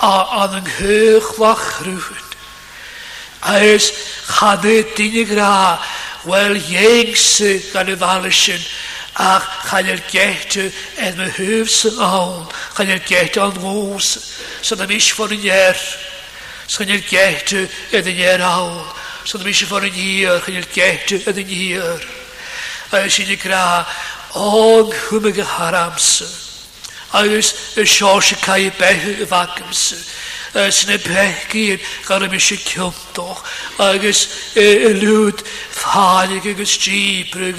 an 0.06 0.60
yng 0.60 0.70
nghych 0.70 1.32
wachrwyd. 1.42 2.38
Aes 3.58 3.90
chaned 4.38 4.94
dyn 5.00 5.18
i 5.24 5.26
gra, 5.34 5.54
wel 6.30 6.62
ieingsy 6.62 7.58
gan 7.74 7.90
y 7.90 7.98
falysyn, 8.06 8.62
ach 9.18 9.46
chael 9.68 9.90
yr 9.96 10.02
gete 10.14 10.66
edd 11.02 11.22
y 11.24 11.28
hyfs 11.40 11.80
sy'n 11.84 11.96
awn, 12.06 12.44
chael 12.78 12.92
yr 12.94 13.00
gete 13.08 13.42
an 13.42 13.56
rôs, 13.64 14.12
sy'n 14.62 14.78
ddim 14.78 14.94
eisiau 14.94 15.18
ffordd 15.18 15.34
yn 15.40 15.48
ier, 15.50 15.80
sy'n 16.70 16.94
yr 16.94 17.02
gete 17.10 17.64
edd 17.98 18.12
yn 18.14 18.22
yr 18.28 18.44
awn, 18.46 18.78
sy'n 19.26 19.42
ddim 19.42 19.50
eisiau 19.50 19.72
ffordd 19.72 19.90
yn 19.90 20.00
yr, 20.30 20.44
chael 20.46 20.60
yr 20.62 20.70
gete 20.76 21.22
edd 21.34 21.42
yn 21.42 21.56
yr. 21.82 22.06
A 22.94 23.02
ys 23.10 23.18
ni 23.28 23.36
gra, 23.42 23.64
o'n 24.38 24.94
hwmig 25.08 25.42
y 25.42 25.48
haram 25.58 25.98
sy'n, 25.98 26.38
a 27.18 27.26
ys 27.26 27.52
y 27.82 27.90
sios 27.90 28.32
y 28.38 28.40
cael 28.46 28.70
y 28.70 28.72
beth 28.78 29.10
y 29.18 29.26
sy'n, 29.26 30.06
Ys 30.56 30.80
sy'n 30.84 31.00
brechgyd 31.04 31.84
gan 32.08 32.24
y 32.24 32.30
mis 32.32 32.46
y 32.56 32.58
cymdoch 32.62 33.42
agos 33.84 34.22
lwyd 34.56 35.42
ffanig 35.76 36.48
agos 36.54 36.76
jibr 36.86 37.44
y 37.50 37.52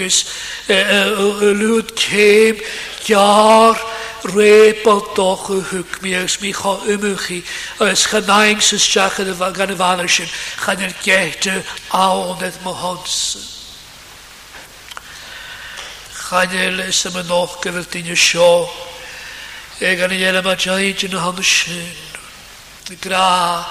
lwyd 1.59 1.93
cym 2.01 2.63
giar 3.05 3.83
rebel 4.33 5.03
doch 5.19 5.45
y 5.53 5.59
hwg 5.69 6.01
mi 6.05 6.15
ys 6.19 6.39
mi 6.43 6.55
cho 6.57 6.79
ymwch 6.95 7.27
chi. 7.29 7.41
ys 7.85 8.07
chanaing 8.11 8.65
sy'n 8.67 8.83
siach 8.87 9.21
gan 9.21 9.73
y 9.75 9.77
fan 9.79 10.03
sy'n 10.17 10.33
chan 10.65 10.85
yr 10.89 10.97
geta 11.05 11.59
awnedd 11.99 12.59
mohonsyn. 12.65 13.45
Chan 16.25 16.57
yr 16.61 16.79
lys 16.81 17.05
am 17.11 17.21
y 17.23 17.27
noch 17.29 17.61
gyfer 17.65 17.85
dyn 17.95 18.11
y 18.15 18.17
sio. 18.19 18.51
Egan 19.79 20.11
i 20.17 20.25
yna 20.27 20.41
mae 20.43 20.57
jaid 20.59 21.05
yn 21.07 21.15
hanes 21.23 21.47
sy'n. 21.67 21.99
gra 22.97 23.67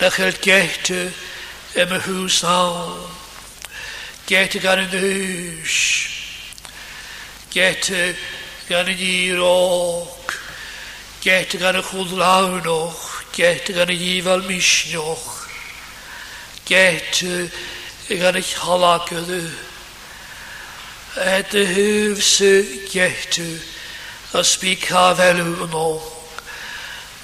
nachhelt 0.00 0.42
gete 0.42 1.12
em 1.76 1.94
y 1.94 2.00
hús 2.04 2.40
ná. 2.44 2.58
Gete 4.28 4.60
gan 4.62 4.82
yn 4.82 4.92
hús. 4.92 5.78
Gete 7.52 8.02
gan 8.68 8.90
yn 8.92 9.00
íróg. 9.02 10.34
Gete 11.24 11.60
gan 11.62 11.80
y 11.80 11.84
chwlawnoch. 11.86 13.06
Gete 13.36 13.76
gan 13.76 13.92
y 13.94 13.98
ífal 14.18 14.44
misnoch. 14.46 15.26
Gete 16.68 17.46
gan 18.20 18.36
y 18.40 18.44
chalagydd. 18.44 19.52
Et 21.36 21.52
y 21.60 21.66
húf 21.76 22.22
sy 22.24 22.54
gete 22.88 23.44
ysbu 24.40 24.70
cafelw 24.80 25.56
yn 25.66 25.76
ôl. 25.76 26.11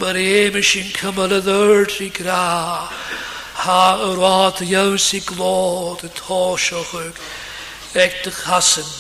mar 0.01 0.15
éime 0.15 0.63
sin 0.63 0.89
cumala 0.97 1.41
dúirtí 1.43 2.07
gra 2.15 2.89
há 3.65 3.79
arráta 4.09 4.63
josaí 4.73 5.19
glód 5.29 6.05
a 6.05 6.09
táiseochuig 6.19 7.17
ag 8.03 8.13
de 8.23 8.31
chasan. 8.41 8.91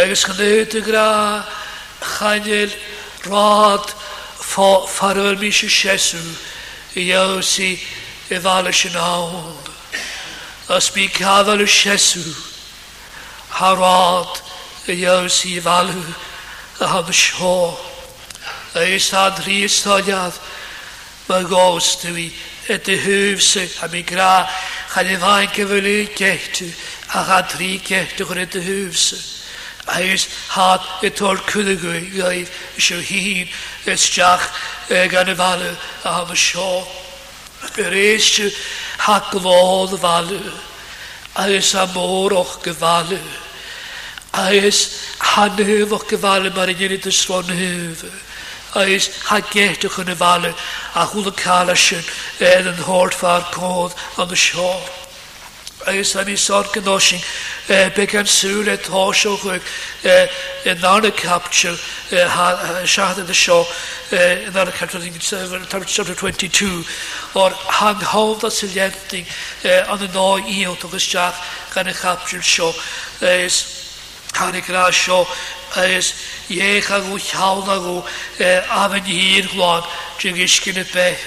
Agus 0.00 0.24
go 0.26 0.32
léta 0.40 0.80
gra 0.88 1.06
chail 2.18 2.70
rád 3.24 3.86
farfuil 4.50 5.38
mí 5.40 5.50
se 5.60 5.68
seú 5.72 6.20
i 7.00 7.08
josaí 7.08 7.72
i 8.28 8.38
bhela 8.44 8.72
sin 8.82 8.92
án. 8.92 9.64
As 10.68 10.90
bí 10.90 11.08
cehil 11.08 11.64
seú 11.96 12.28
Harrád 13.56 14.36
a 14.88 14.92
josaí 15.02 15.56
bhheú 15.64 16.04
a 16.80 16.86
ha 16.92 17.02
seo. 17.10 17.93
Ystad 18.74 19.36
rhystodiad. 19.46 20.34
Mae 21.30 21.42
gos 21.48 21.94
dwi 22.02 22.26
i 22.28 22.72
et 22.74 22.88
y 22.92 22.96
hwfse 23.00 23.62
a 23.80 23.88
mi 23.92 24.02
gra 24.04 24.44
chan 24.92 25.08
i 25.08 25.14
ddain 25.22 25.48
gyfynu 25.54 25.92
gehtu. 26.18 26.66
a 27.16 27.22
chan 27.24 27.46
tri 27.52 27.70
gehtu 27.88 28.26
chan 28.28 28.40
ydy 28.42 28.60
hwf 28.66 28.96
sy'n. 28.98 29.22
A 29.94 30.00
ys 30.14 30.26
had 30.56 30.84
y 31.06 31.10
tol 31.16 31.38
cwddygwy 31.48 32.00
gaif 32.18 32.50
ysio 32.80 32.98
hun 33.08 33.54
ysdiach 33.94 34.44
gan 35.12 35.32
y 35.32 35.36
falw 35.38 35.70
a 36.04 36.10
ham 36.18 36.34
y 36.34 36.36
sio. 36.40 36.68
Yr 37.80 37.94
eisio 37.96 38.50
hac 39.06 39.32
y 39.38 39.42
falw 39.48 40.58
a 41.40 41.46
ys 41.58 41.72
am 41.78 41.96
o'ch 42.04 42.58
gyfalw. 42.66 43.18
A 44.42 44.50
ys 44.60 44.82
hanhyf 45.38 45.92
o'ch 45.96 46.08
gyfalw 46.16 46.50
mae'r 46.56 46.74
un 46.76 46.84
i 46.84 46.88
yn 46.90 46.98
y 46.98 47.00
dysfon 47.08 47.48
hyfau 47.56 48.12
agus 48.74 49.10
ha 49.30 49.38
geiste 49.52 49.86
yn 50.02 50.10
y 50.10 50.14
falu 50.18 50.50
a 50.50 51.02
a 51.02 51.06
sy'n 51.08 51.76
sin 51.78 52.08
er 52.42 52.66
yn 52.66 52.80
an 52.82 53.12
fa'r 53.14 53.46
cód 53.54 53.94
yn 54.18 54.34
y 54.34 54.38
sio. 54.38 54.72
Agus 55.86 56.14
a 56.16 56.24
ní 56.24 56.32
sod 56.40 56.70
gnosin 56.72 57.20
e, 57.70 57.90
be 57.94 58.02
an 58.18 58.24
sŵr 58.26 58.70
e 58.72 58.76
tosio 58.80 59.34
chwyg 59.38 59.62
yn 60.02 60.26
e, 60.66 60.74
e, 60.74 60.74
arna 60.80 61.10
capture 61.12 61.74
siarad 62.88 63.20
yn 63.22 63.28
y 63.30 63.36
sio 63.38 63.58
yn 64.10 64.56
arna 64.58 64.72
capture 64.72 65.10
chapter 65.22 66.14
22 66.14 66.82
o'r 67.38 67.54
hanghold 67.82 68.42
a 68.42 68.50
sylienting 68.54 69.26
an 69.86 70.02
y 70.02 70.10
noi 70.16 70.40
iot 70.56 70.82
o 70.82 70.90
gysdiach 70.94 71.44
gan 71.76 71.86
y 71.86 71.94
capture 72.00 72.40
sio 72.42 72.72
is 73.22 73.60
Canig 74.34 74.66
rhaid 74.66 74.90
sio 74.98 75.20
agus 75.76 76.12
agw 76.50 77.16
llawn 77.28 77.70
agw 77.74 77.94
e, 78.44 78.50
am 78.78 78.96
hir 79.06 79.48
híon 79.54 79.86
dwi'n 80.20 80.36
gysgyn 80.38 80.80
y 80.82 80.86
beth. 80.92 81.24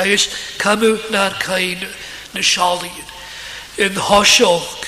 Agus 0.00 0.28
camú 0.60 0.92
nar 1.12 1.36
cain 1.42 1.82
na 2.34 2.42
seálaíon. 2.44 3.10
In 3.84 3.96
thoiseoch 3.96 4.86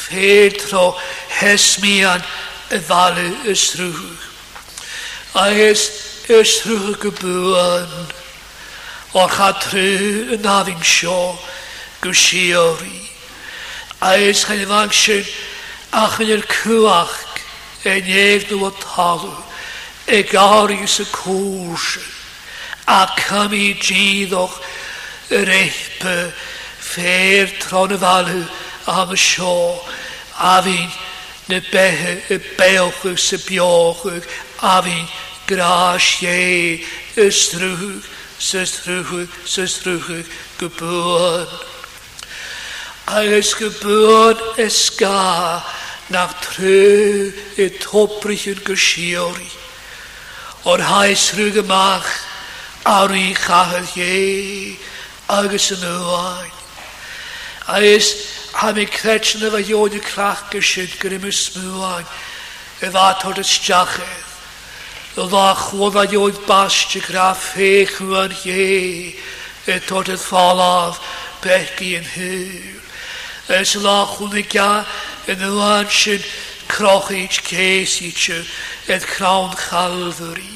ffeir 0.06 0.56
tro 0.64 0.94
hesmian 1.40 2.24
y 2.72 2.80
falw 2.88 3.28
ysrwg. 3.48 4.00
A 5.40 5.50
ys 5.68 5.86
ysrwg 6.40 7.04
y 7.12 7.16
bwan, 7.20 8.12
o'r 9.18 9.32
chadru 9.34 10.36
yn 10.36 10.46
afyn 10.56 10.80
sio, 10.86 11.20
gwsiori. 12.00 12.96
A 14.00 14.14
ys 14.32 14.46
gan 14.48 14.56
ifang 14.64 14.92
sy'n 14.96 15.26
ach 16.02 16.14
yn 16.24 16.30
yr 16.36 16.44
cwach 16.48 17.16
yn 17.88 18.06
ef 18.08 18.46
nhw 18.48 18.58
o 18.70 18.72
talw 18.80 19.34
e 20.08 20.20
gari 20.30 20.86
sy 20.88 21.04
cwrs 21.12 21.98
a 22.88 23.00
cymi 23.20 23.74
giddoch 23.84 24.56
yr 25.40 25.48
eithbe 25.58 26.14
de 26.90 27.14
tron 27.62 27.92
y 27.94 27.96
falw 28.02 28.40
am 28.90 29.10
y 29.14 29.16
sio 29.20 29.58
a 30.50 30.52
fi'n 30.64 30.90
na 31.46 31.58
behe 31.70 32.12
y 32.26 32.36
alles 43.12 43.56
Geburt 43.56 44.40
es 44.56 44.96
gar 44.96 45.64
nach 46.10 46.32
trö 46.42 47.32
et 47.56 47.84
hoprig 47.92 48.46
und 48.48 48.64
geschiori. 48.64 49.50
Und 50.64 50.86
heiß 50.90 51.34
rüge 51.36 51.64
mach, 51.64 52.04
ari 52.84 53.34
chachel 53.34 53.86
je, 53.98 54.76
agus 55.38 55.66
yn 55.74 55.82
ywain. 55.82 56.54
Aes 57.80 58.06
ham 58.60 58.78
i 58.78 58.86
cretchen 58.98 59.42
efo 59.48 59.58
iod 59.64 59.96
i 59.98 60.02
crach 60.06 60.44
gysyd 60.54 60.94
gyrym 61.02 61.26
y 61.30 61.34
smwain, 61.40 62.06
y 62.84 62.90
fat 62.94 63.24
o'r 63.30 63.40
ysdiachedd. 63.42 64.36
Y 65.18 65.26
fach 65.34 65.64
oedd 65.76 65.98
a 65.98 66.04
iod 66.14 66.38
bas 66.46 66.78
ti 66.92 67.02
graf 67.08 67.48
hech 67.58 67.96
yn 68.06 68.38
je, 68.44 69.16
y 69.70 69.80
tod 69.88 70.12
y 70.14 70.18
tholaf 70.28 71.02
bechgi 71.44 71.96
yn 71.98 72.08
hyw. 72.14 72.79
Slachwnigia 73.50 74.86
yn 75.32 75.40
y 75.42 75.48
lan 75.50 75.88
sy'n 75.90 76.22
croch 76.70 77.08
eich 77.10 77.40
ces 77.42 77.96
i 78.06 78.12
chi, 78.14 78.36
yn 78.94 79.02
crawn 79.10 79.56
chalfyr 79.58 80.38
i. 80.38 80.52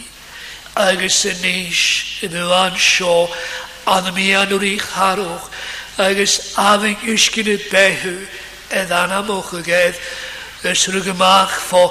Agus 0.79 1.17
y 1.27 1.33
nes, 1.43 1.81
yn 2.25 2.37
y 2.39 2.45
lan 2.51 2.77
sio 2.79 3.17
mi 4.15 4.29
anwyr 4.39 4.63
eich 4.69 4.87
harwch 4.95 5.51
agus 6.05 6.37
aming 6.69 7.01
ysgyn 7.17 7.51
y 7.51 7.57
behu 7.73 8.15
yn 8.79 8.95
anamwch 9.01 9.51
gedd, 9.67 9.99
ys 10.71 10.87
rwy'n 10.93 11.09
gymach 11.11 11.59
fo 11.67 11.83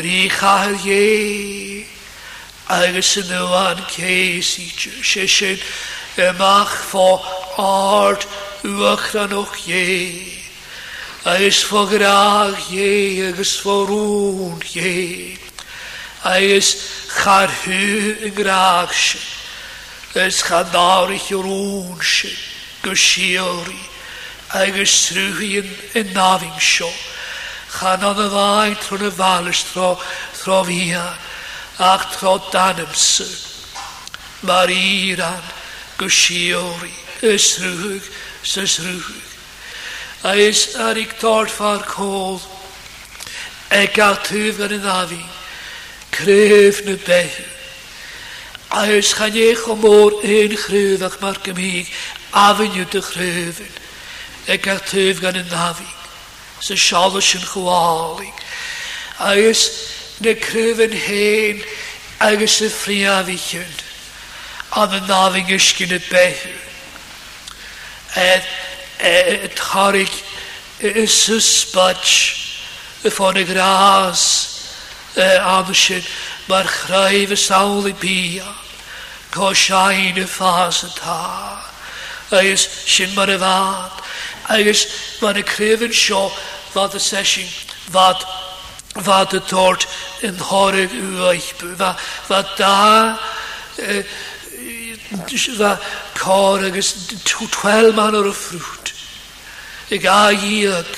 rich 0.00 0.40
ar 0.54 0.72
ie. 0.88 1.84
Agus 2.80 3.12
yn 3.20 3.28
y 3.28 3.42
lan 3.52 3.84
ces 3.92 4.54
i 4.64 4.70
chi, 4.72 5.04
sy'n 5.04 5.60
gymach 6.16 6.74
fo 6.88 7.08
ard 7.68 8.24
uwch 8.72 9.10
ran 9.12 9.36
o'ch 9.44 9.60
ie. 9.68 10.32
Hij 11.26 11.46
is 11.46 11.64
voor 11.64 11.86
graag 11.86 12.58
je, 12.68 12.80
hij 13.22 13.34
is 13.34 13.60
voor 13.60 13.86
roen 13.86 14.62
je. 14.72 15.34
Hij 16.18 16.54
is 16.56 16.76
gaar 17.06 17.50
hu 17.62 18.14
graagje. 18.36 19.18
Hij 20.12 20.26
is 20.26 20.42
gaar 20.42 20.70
Hij 24.46 24.68
is 24.68 25.10
een 25.92 26.08
de 28.00 28.30
wijn, 28.32 28.76
tro 28.78 28.96
de 28.96 29.14
walestro, 29.14 29.98
tro 30.42 30.62
via. 30.62 31.18
Ach, 31.76 32.16
tro 32.16 32.42
danemse. 32.50 33.26
Maar 34.40 34.70
is 37.20 37.54
terug, 37.54 38.08
is 38.54 38.74
terug. 38.74 39.10
Eis 40.26 40.74
ar 40.74 40.96
ik 40.96 41.10
tord 41.22 41.50
far 41.50 41.84
kol. 41.86 42.40
E, 43.70 43.82
e 43.86 43.90
gael 43.94 44.18
tyf 44.26 44.56
gan 44.58 44.72
y 44.74 44.78
ddafi. 44.82 45.20
Cryf 46.16 46.80
na 46.86 46.96
beth. 47.06 47.36
Eis 48.82 49.12
gan 49.14 49.38
eich 49.38 49.62
o 49.70 49.76
môr 49.78 50.16
un 50.26 50.56
chryf 50.58 51.04
ac 51.06 51.20
mar 51.22 51.38
gymig. 51.46 51.92
Afyn 52.34 52.74
yw 52.80 52.88
dy 52.90 53.04
chryfyn. 53.06 53.78
E 54.50 54.58
gael 54.66 54.82
tyf 54.90 55.22
gan 55.22 55.38
y 55.38 55.46
ddafi. 55.46 55.86
Sy 56.58 56.74
sialwys 56.88 57.30
yn 57.38 57.46
chwalig. 57.52 58.42
Eis 59.30 59.62
na 60.26 60.34
cryfyn 60.42 60.96
hen 61.06 61.62
agos 62.18 62.58
y 62.66 62.72
ffriafichyn. 62.74 63.82
an 64.76 64.90
y 64.92 64.98
nafing 65.06 65.54
ysgyn 65.56 65.94
y 65.94 66.02
beth. 66.10 66.42
Eis 68.26 68.50
E, 69.00 69.48
tarig 69.54 70.08
e, 70.80 70.88
e, 71.02 71.06
Sysbach 71.06 72.34
y 73.04 73.10
ffôn 73.12 73.36
y 73.36 73.44
gras 73.44 74.22
amsyn 75.16 76.02
mae'r 76.48 76.66
chrau 76.72 77.20
fy 77.28 77.36
sawl 77.36 77.86
i 77.90 77.92
bia 78.00 78.48
co 79.34 79.50
sain 79.56 80.16
y 80.20 80.24
ffas 80.28 80.80
y 80.86 80.88
ta 80.96 81.18
agos 82.40 82.64
sy'n 82.88 83.12
mar 83.18 83.28
y 83.34 83.36
fad 83.42 83.94
agos 84.56 84.80
mae'n 85.20 85.40
y 85.42 85.44
cref 85.52 85.84
yn 85.86 85.92
sio 86.00 86.22
fad 86.72 86.96
y 86.96 87.00
sesyn 87.04 87.50
fad 87.92 88.20
fad 89.06 89.30
y 89.36 89.38
tord 89.52 89.84
yn 90.28 90.36
horig 90.48 90.92
ywaith 91.02 91.50
fad 92.30 92.48
da 92.56 92.72
fad 93.76 95.78
cor 96.16 96.64
agos 96.72 96.90
12 97.28 97.94
man 98.00 98.16
o'r 98.22 98.32
ffrwt 98.34 98.75
dy 99.88 100.00
ga 100.02 100.32
iag 100.34 100.88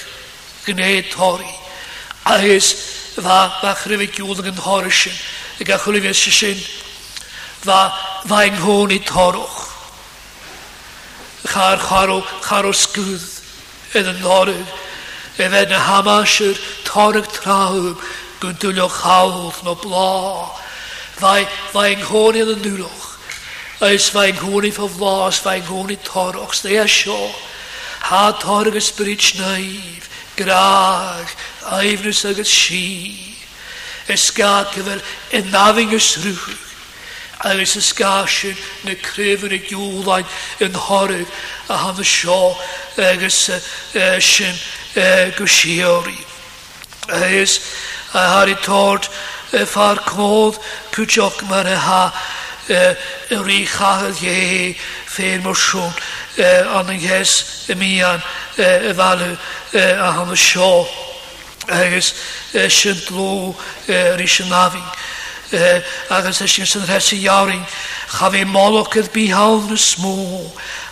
gwneud 0.64 1.12
hori. 1.18 1.50
A 2.28 2.38
hys 2.40 2.68
fa 3.18 3.36
fa 3.60 3.72
rhywbeth 3.84 4.20
yw'n 4.22 4.48
yn 4.52 4.62
horisyn 4.64 5.16
y 5.60 5.66
gachol 5.68 5.98
i 5.98 6.02
fes 6.06 6.22
sy'n 6.38 6.60
fa 7.64 7.80
fa 8.28 8.44
yng 8.48 8.56
nghwn 8.62 8.94
i 8.96 9.00
torwch. 9.08 9.66
Char 11.48 11.80
charo 11.84 12.20
charo 12.44 12.72
sgwdd 12.76 14.00
yn 14.00 14.08
yn 14.14 14.22
horig 14.24 14.72
e 15.40 15.48
fe 15.48 15.48
na 15.70 15.80
hamas 15.80 16.36
hamasir 16.36 16.56
torig 16.84 17.28
trawb 17.36 18.00
gyntwylio 18.42 18.88
chawdd 19.00 19.60
no 19.68 19.74
bla. 19.84 20.08
Fa, 21.18 21.36
fa 21.74 21.84
yng 21.92 22.02
nghwn 22.08 22.40
i 22.40 22.46
yn 22.46 22.64
nŵlwch. 22.64 23.06
Ys 23.92 24.08
fa 24.14 24.24
yng 24.32 24.40
nghwn 24.40 24.70
i 24.70 24.72
fo 24.76 24.88
fa 24.90 25.56
yng 25.58 25.68
nghwn 25.68 25.94
i 25.96 26.00
torwch. 26.08 26.56
Sdi 26.62 26.80
e 26.84 26.88
sio. 27.00 27.20
Hátthor 28.08 28.68
agus 28.72 28.86
spritnæf, 28.90 30.06
graag, 30.36 31.28
æfnus 31.84 32.24
agus 32.24 32.48
sí. 32.48 33.20
Er 34.08 34.16
skakavel 34.16 35.02
en 35.36 35.44
navingus 35.52 36.16
rúg. 36.24 36.46
Agus 37.44 37.74
y 37.76 37.82
sgasyn 37.84 38.56
na 38.86 38.94
crefyn 39.04 39.52
y 39.52 39.58
giwlaen 39.60 40.24
yn 40.64 40.78
horyg 40.88 41.28
a 41.68 41.76
hann 41.84 42.00
sio 42.12 42.56
agus 42.96 43.36
sy'n 44.24 44.56
gwsiori. 45.36 46.16
Agus 47.12 47.58
a 48.16 48.24
har 48.38 48.48
i 48.48 48.56
tord 48.64 49.10
far 49.74 50.00
cwodd 50.08 50.56
cwtioc 50.96 51.44
mae'n 51.50 51.74
y 51.74 51.76
ha 51.84 52.02
yr 52.72 53.52
i 53.52 53.66
chahel 53.76 54.16
ie 54.28 54.72
ffeir 55.08 55.44
mor 55.44 55.60
Eh, 56.38 56.60
an 56.60 56.86
eh, 56.86 56.92
an 56.94 57.00
ghéis 57.00 57.32
i 57.66 57.74
mí 57.74 57.96
an 58.06 58.20
i 58.62 58.92
bhheú 58.94 59.32
a 59.74 60.08
hana 60.20 60.36
seo 60.38 60.84
agus 61.66 62.10
eh, 62.54 62.68
sin 62.70 62.94
ló 63.10 63.50
rí 63.88 64.26
sin 64.28 64.46
náhín. 64.46 64.86
agus 66.08 66.38
sin 66.46 66.64
san 66.64 66.82
heí 66.86 67.18
jaring 67.24 67.66
cha 68.06 68.30
bhí 68.30 68.44
máchar 68.46 69.10
bí 69.10 69.26
hána 69.34 69.74
smó 69.76 70.14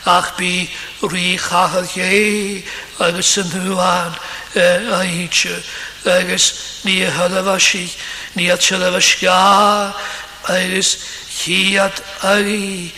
ach 0.05 0.35
bí 0.37 0.67
rií 1.03 1.39
chachad 1.39 1.87
hé 1.95 2.65
agus 2.99 3.27
san 3.39 3.45
thuáin 3.45 4.19
a 4.57 5.05
híse 5.07 5.63
agus 6.11 6.83
ní 6.85 7.07
thuhasí 7.07 7.87
ní 8.35 8.47
se 8.59 8.77
leh 8.77 8.99
sá 8.99 9.95
agus 10.49 10.97
chiad 11.39 11.95
aí 12.25 12.91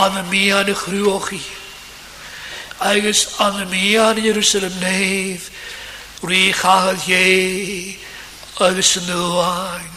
an 0.00 0.14
y 0.16 0.20
mi 0.30 0.38
an 0.56 0.70
y 0.72 0.76
chrwch 0.80 1.26
i. 1.36 1.40
Agus 2.88 3.20
an 3.44 3.58
y 3.66 3.66
mi 3.68 3.82
an 4.00 4.16
Jerusalem 4.24 4.78
neidd, 4.80 5.44
rhi 6.24 6.40
chagad 6.56 7.04
ie, 7.12 7.98
agus 8.64 8.94
yn 9.02 9.10
dwain. 9.12 9.90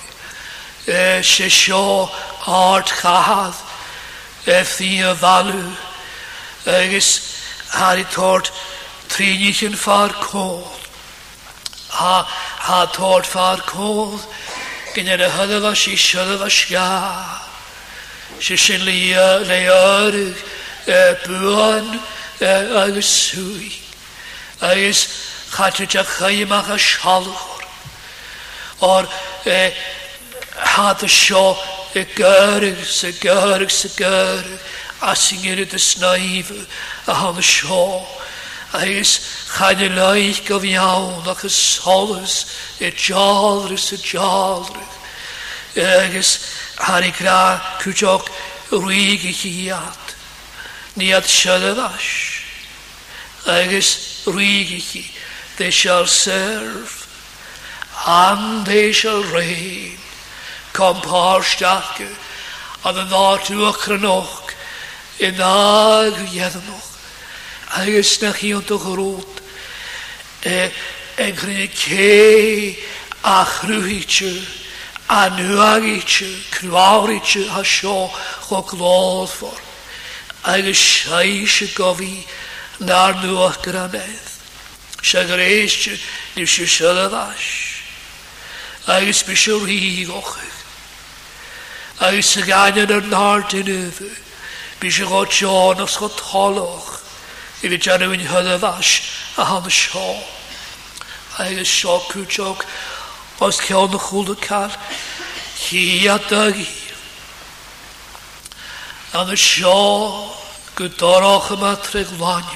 E 0.97 1.21
se 1.23 1.47
sio 1.47 2.09
art 2.51 2.91
chagad, 2.99 3.63
e 4.51 4.59
thyn 4.75 5.07
y 5.07 5.15
falw, 5.23 5.63
agus 6.67 7.13
har 7.79 8.03
i 8.03 8.03
tord 8.11 8.51
trinich 9.07 9.63
yn 9.69 9.79
ffar 9.79 10.19
cod. 10.27 10.67
Ha, 11.95 12.15
ha 12.65 12.83
tord 12.91 13.23
ffar 13.29 13.61
cod, 13.71 14.19
Generahadavashi 14.95 15.93
Shadavashya 15.97 16.77
Shishiliya 18.37 19.43
Layar 19.43 20.13
Puan 21.25 21.97
Agusui 22.37 23.73
Agis 24.61 25.49
Khatajakhai 25.51 26.45
Mahashalur 26.45 27.33
or 28.83 29.03
Hadashaw 30.61 31.55
Garig 32.13 32.75
Sagarig 32.85 33.73
Sagarig 33.73 34.59
Asingir 34.99 35.57
the 35.71 35.77
Snaiv 35.77 36.53
Ahadashaw 37.05 38.05
agus 38.73 39.19
y 39.77 39.87
leich 39.89 40.45
go 40.47 40.57
bhíáil 40.59 41.21
agus 41.29 41.53
solas 41.77 42.35
i 42.79 42.89
deálras 42.89 43.93
a 43.93 43.97
deálrich. 43.97 44.93
Agus 45.77 46.39
Harrá 46.77 47.61
cúteach 47.79 48.29
ruige 48.71 49.31
chiíad, 49.31 50.15
níiad 50.97 51.23
seadhais, 51.23 52.41
agus 53.47 54.25
chi. 54.25 55.05
they 55.59 55.69
shall 55.69 56.07
serve, 56.07 57.05
and 58.07 58.65
they 58.65 58.91
shall 58.91 59.21
reign. 59.35 59.97
Kom 60.73 60.97
dda 60.99 61.75
an 62.85 63.09
ochr 63.13 63.95
yn 63.95 64.05
och. 64.05 64.53
in 65.19 65.39
ag 65.39 66.15
yedanoch 66.33 66.92
agus 67.75 68.21
na 68.21 68.29
chi 68.37 68.51
ond 68.53 68.69
o 68.71 68.77
grwt 68.77 69.39
yn 70.45 70.71
e, 71.17 71.25
greu 71.33 71.65
ce 71.73 72.05
a 73.25 73.37
chrwyhytio 73.49 74.29
a 75.17 75.23
nwyagitio 75.33 76.29
crwawritio 76.53 77.47
a 77.57 77.63
sio 77.65 77.95
cho 78.45 78.61
glodd 78.69 79.25
for 79.33 79.57
agus 80.53 80.77
saisio 81.07 81.65
gofi 81.73 82.11
na'r 82.85 83.17
nwyach 83.25 83.57
gyda 83.65 83.87
nedd 83.97 84.29
sy'n 85.03 85.33
greisio 85.33 85.97
nid 86.37 86.45
sy'n 86.53 86.69
sydd 86.77 87.09
agus 87.25 89.25
bysio'r 89.31 89.65
hig 89.73 90.13
ochyg 90.13 90.57
agus 92.05 92.35
sy'n 92.37 92.45
ganyan 92.53 92.93
yn 93.01 93.13
hart 93.17 93.57
yn 93.57 93.65
yfyd 93.81 94.19
bysio 94.83 95.09
gotio'n 95.15 95.81
os 95.87 95.97
gotolwch 96.03 96.92
i 97.63 97.69
fi 97.71 97.77
jar 97.79 98.01
yn 98.03 98.11
hyn 98.27 98.49
y 98.51 98.55
fas 98.59 98.89
a 99.39 99.43
han 99.47 99.67
y 99.69 99.71
sio. 99.71 100.03
A 101.39 101.45
hyn 101.47 101.61
y 101.61 101.67
sio 101.67 101.95
cwtiog 102.09 102.65
oes 103.39 103.59
cael 103.63 103.87
y 103.95 104.01
chwl 104.03 104.31
y 104.33 104.35
car 104.43 104.75
chi 105.63 105.83
a 106.11 106.17
dyg 106.19 106.59
A 109.15 109.23
hyn 109.23 109.31
y 109.35 109.39
sio 109.39 109.79
gydoroch 110.75 111.53
yma 111.55 111.71
treglaen 111.87 112.51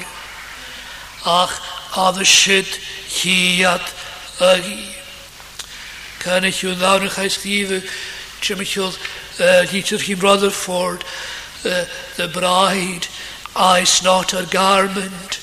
ach 1.24 1.56
a 1.96 2.10
y 2.20 2.28
syd 2.28 2.68
hi 3.16 3.40
a 3.64 3.78
dyg 4.36 4.68
hi. 4.68 4.78
Can 6.20 6.44
i 6.44 6.52
chi'n 6.52 6.76
lawr 6.84 7.08
yn 7.08 7.14
chais 7.16 7.40
gyfyd 7.42 7.88
Jimmy 8.42 8.64
Hill, 8.66 8.92
uh, 9.40 9.64
teacher 9.66 9.98
from 9.98 11.00
the 11.66 12.30
bride 12.32 13.08
eyes 13.58 14.02
not 14.04 14.30
her 14.30 14.46
garment, 14.46 15.40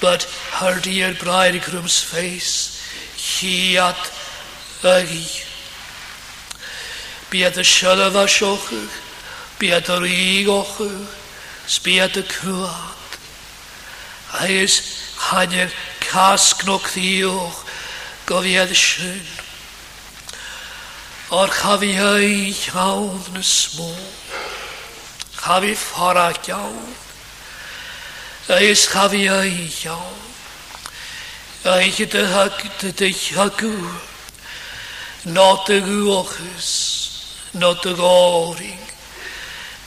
but 0.00 0.22
her 0.62 0.78
dear 0.80 1.12
bridegroom's 1.14 2.00
face. 2.00 2.78
Hiat 3.16 3.98
agi. 4.82 5.26
the 7.30 7.38
de 7.50 7.62
shalavash 7.62 8.46
ochu, 8.46 8.88
bia 9.58 9.80
de 9.80 10.00
rig 10.00 10.46
be 11.82 12.00
at 12.00 12.14
the 12.14 12.22
kuat. 12.22 13.18
Eis 14.40 15.16
hanyer 15.18 15.70
kasknok 16.10 16.86
dioch, 16.94 17.66
gofiad 18.24 18.72
shyn. 18.72 19.20
O'r 21.30 21.48
chafi 21.60 21.92
ei 22.00 22.52
iawn 22.70 23.36
ysmw, 23.42 23.90
chafi 25.42 25.74
ffordd 25.76 26.48
iawn. 26.48 27.04
eis 28.48 28.88
chavia 28.88 29.44
i 29.44 29.68
iawn. 29.84 30.20
Eich 31.68 31.98
dy 32.12 32.22
hag 32.24 32.60
dy 32.80 32.92
dych 32.96 33.34
hagw. 33.36 33.68
Nod 35.28 35.68
y 35.68 35.76
gwchus, 35.84 36.68
nod 37.60 37.84
y 37.84 37.92
goring. 37.98 38.84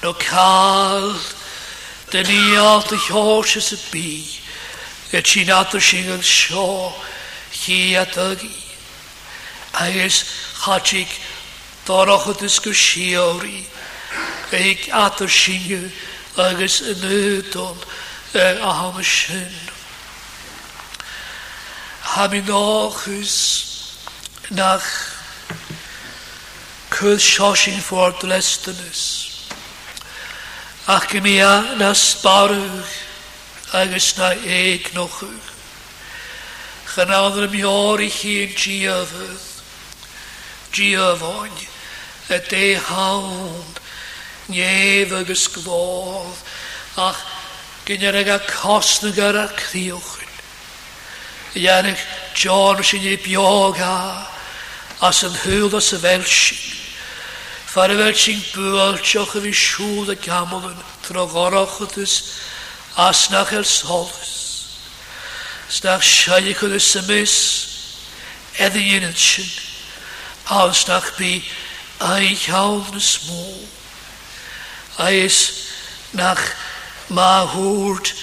No 0.04 0.12
cael, 0.22 1.10
dyn 2.14 2.28
ni 2.30 2.58
alt 2.62 2.94
y 2.94 3.00
hors 3.10 3.56
ys 3.58 3.72
y 3.74 3.80
bi. 3.96 4.10
Gyd 5.12 5.28
sy'n 5.34 5.50
adr 5.58 5.82
sy'n 5.90 6.14
yn 6.20 6.22
sio, 6.24 6.68
chi 7.56 7.98
a 7.98 8.06
dygi. 8.08 8.54
ik 9.90 10.22
chadig 10.62 11.10
dorach 11.88 12.30
y 12.30 12.34
dysgwysiori. 12.42 13.66
Eich 14.52 14.90
sy'n 16.70 17.82
a 18.36 18.74
ham 18.74 19.04
sin. 19.04 19.48
Ha 22.02 22.28
mi 22.32 22.40
náchus 22.42 24.02
nach 24.56 24.86
cwl 26.92 27.16
siosin 27.20 27.80
ffordd 27.84 28.22
dlestynus. 28.24 29.48
Ach 30.88 31.06
gymia 31.12 31.76
na 31.78 31.92
sbarwch 31.94 32.96
agus 33.76 34.14
na 34.18 34.32
eig 34.36 34.92
nochwch. 34.96 35.52
Chynadr 36.94 37.48
am 37.48 37.56
ior 37.56 38.02
i 38.04 38.10
chi'n 38.12 38.52
giafydd, 38.58 39.44
giafoen, 40.76 41.54
y 42.28 42.40
de 42.52 42.64
hawn, 42.92 43.62
nef 44.52 45.14
agus 45.16 45.46
gfodd, 45.56 46.42
ach 47.00 47.22
Gynnyr 47.86 48.14
ag 48.22 48.30
a 48.34 48.38
cos 48.46 48.92
na 49.02 49.10
gyr 49.16 49.38
ar 49.42 49.54
criwch. 49.58 50.12
Iarach 51.58 52.04
John 52.38 52.82
sy'n 52.86 53.08
ei 53.10 53.18
biog 53.20 53.80
a 53.82 53.96
a 55.02 55.10
sy'n 55.10 55.40
hwyl 55.46 55.74
as 55.80 55.90
y 55.96 55.98
felsyn. 56.04 56.62
Far 57.74 57.94
y 57.96 58.14
sy'n 58.14 58.44
bwyl 58.52 59.00
tioch 59.02 59.34
yn 59.40 59.48
fi 59.48 59.54
siŵl 59.64 60.14
y 60.14 60.18
gamol 60.24 60.70
yn 60.70 60.84
trogoroch 61.08 61.80
ddys 61.96 62.16
a 63.02 63.10
snach 63.18 63.56
el 63.58 63.66
solus. 63.66 64.38
Snach 65.72 66.06
siaig 66.06 66.62
ydys 66.68 66.92
ymys 67.02 67.38
edrych 68.62 68.98
yn 69.02 69.10
yn 69.10 69.18
sy'n 69.18 69.54
a 70.60 70.68
snach 70.84 71.10
bi 71.18 71.40
a'i 72.14 72.36
chawn 72.46 73.02
ys 73.02 73.16
mô. 73.26 73.44
A'i 75.02 75.26
nach 76.20 76.46
Mae 77.12 77.44
hwrd 77.52 78.14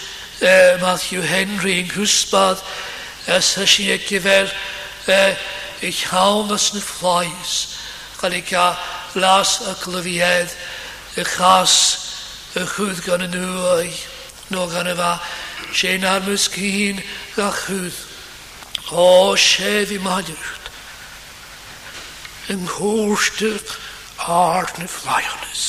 e, 0.41 0.53
Matthew 0.80 1.24
Henry 1.28 1.74
yn 1.82 1.89
gwsbad 1.91 2.61
e, 3.28 3.36
sy'n 3.45 3.66
si 3.68 3.84
ei 3.93 3.99
gyfer 4.01 4.53
e, 5.12 5.16
i 5.84 5.91
chawn 5.93 6.49
as 6.55 6.70
na 6.74 6.80
fflais 6.84 7.57
gan 8.20 8.36
i 8.39 8.41
gael 8.49 8.78
las 9.20 9.59
y 9.68 9.74
glyfiedd 9.82 10.55
y 11.20 11.24
chas 11.34 11.74
y 12.57 12.62
chwyd 12.74 13.03
gan 13.05 13.26
y 13.26 13.28
nhw 13.34 13.64
o'i 13.74 13.93
no 14.55 14.64
gan 14.72 14.89
y 14.95 14.95
fa 14.99 15.12
sy'n 15.76 16.07
armys 16.09 16.47
gyn 16.55 17.03
a 17.45 17.51
chwyd 17.61 18.01
o 19.05 19.11
sef 19.43 19.93
i 19.99 19.99
madiwrt 20.07 20.72
yng 22.55 22.64
nghwrstyr 22.64 23.61
ar 24.28 24.72
y 24.80 24.89
fflaionnus 24.89 25.68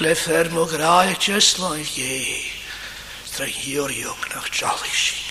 le 0.00 0.14
fer 0.16 0.48
mo 0.52 0.62
graig 0.64 1.18
jyst 1.24 1.58
lai 1.60 1.84
ge. 1.84 2.20
Stra'n 3.28 3.52
hiwr 3.60 3.92
yw'n 3.92 4.24
nach 4.32 4.48
jalig 4.48 4.96
sy'n. 4.96 5.29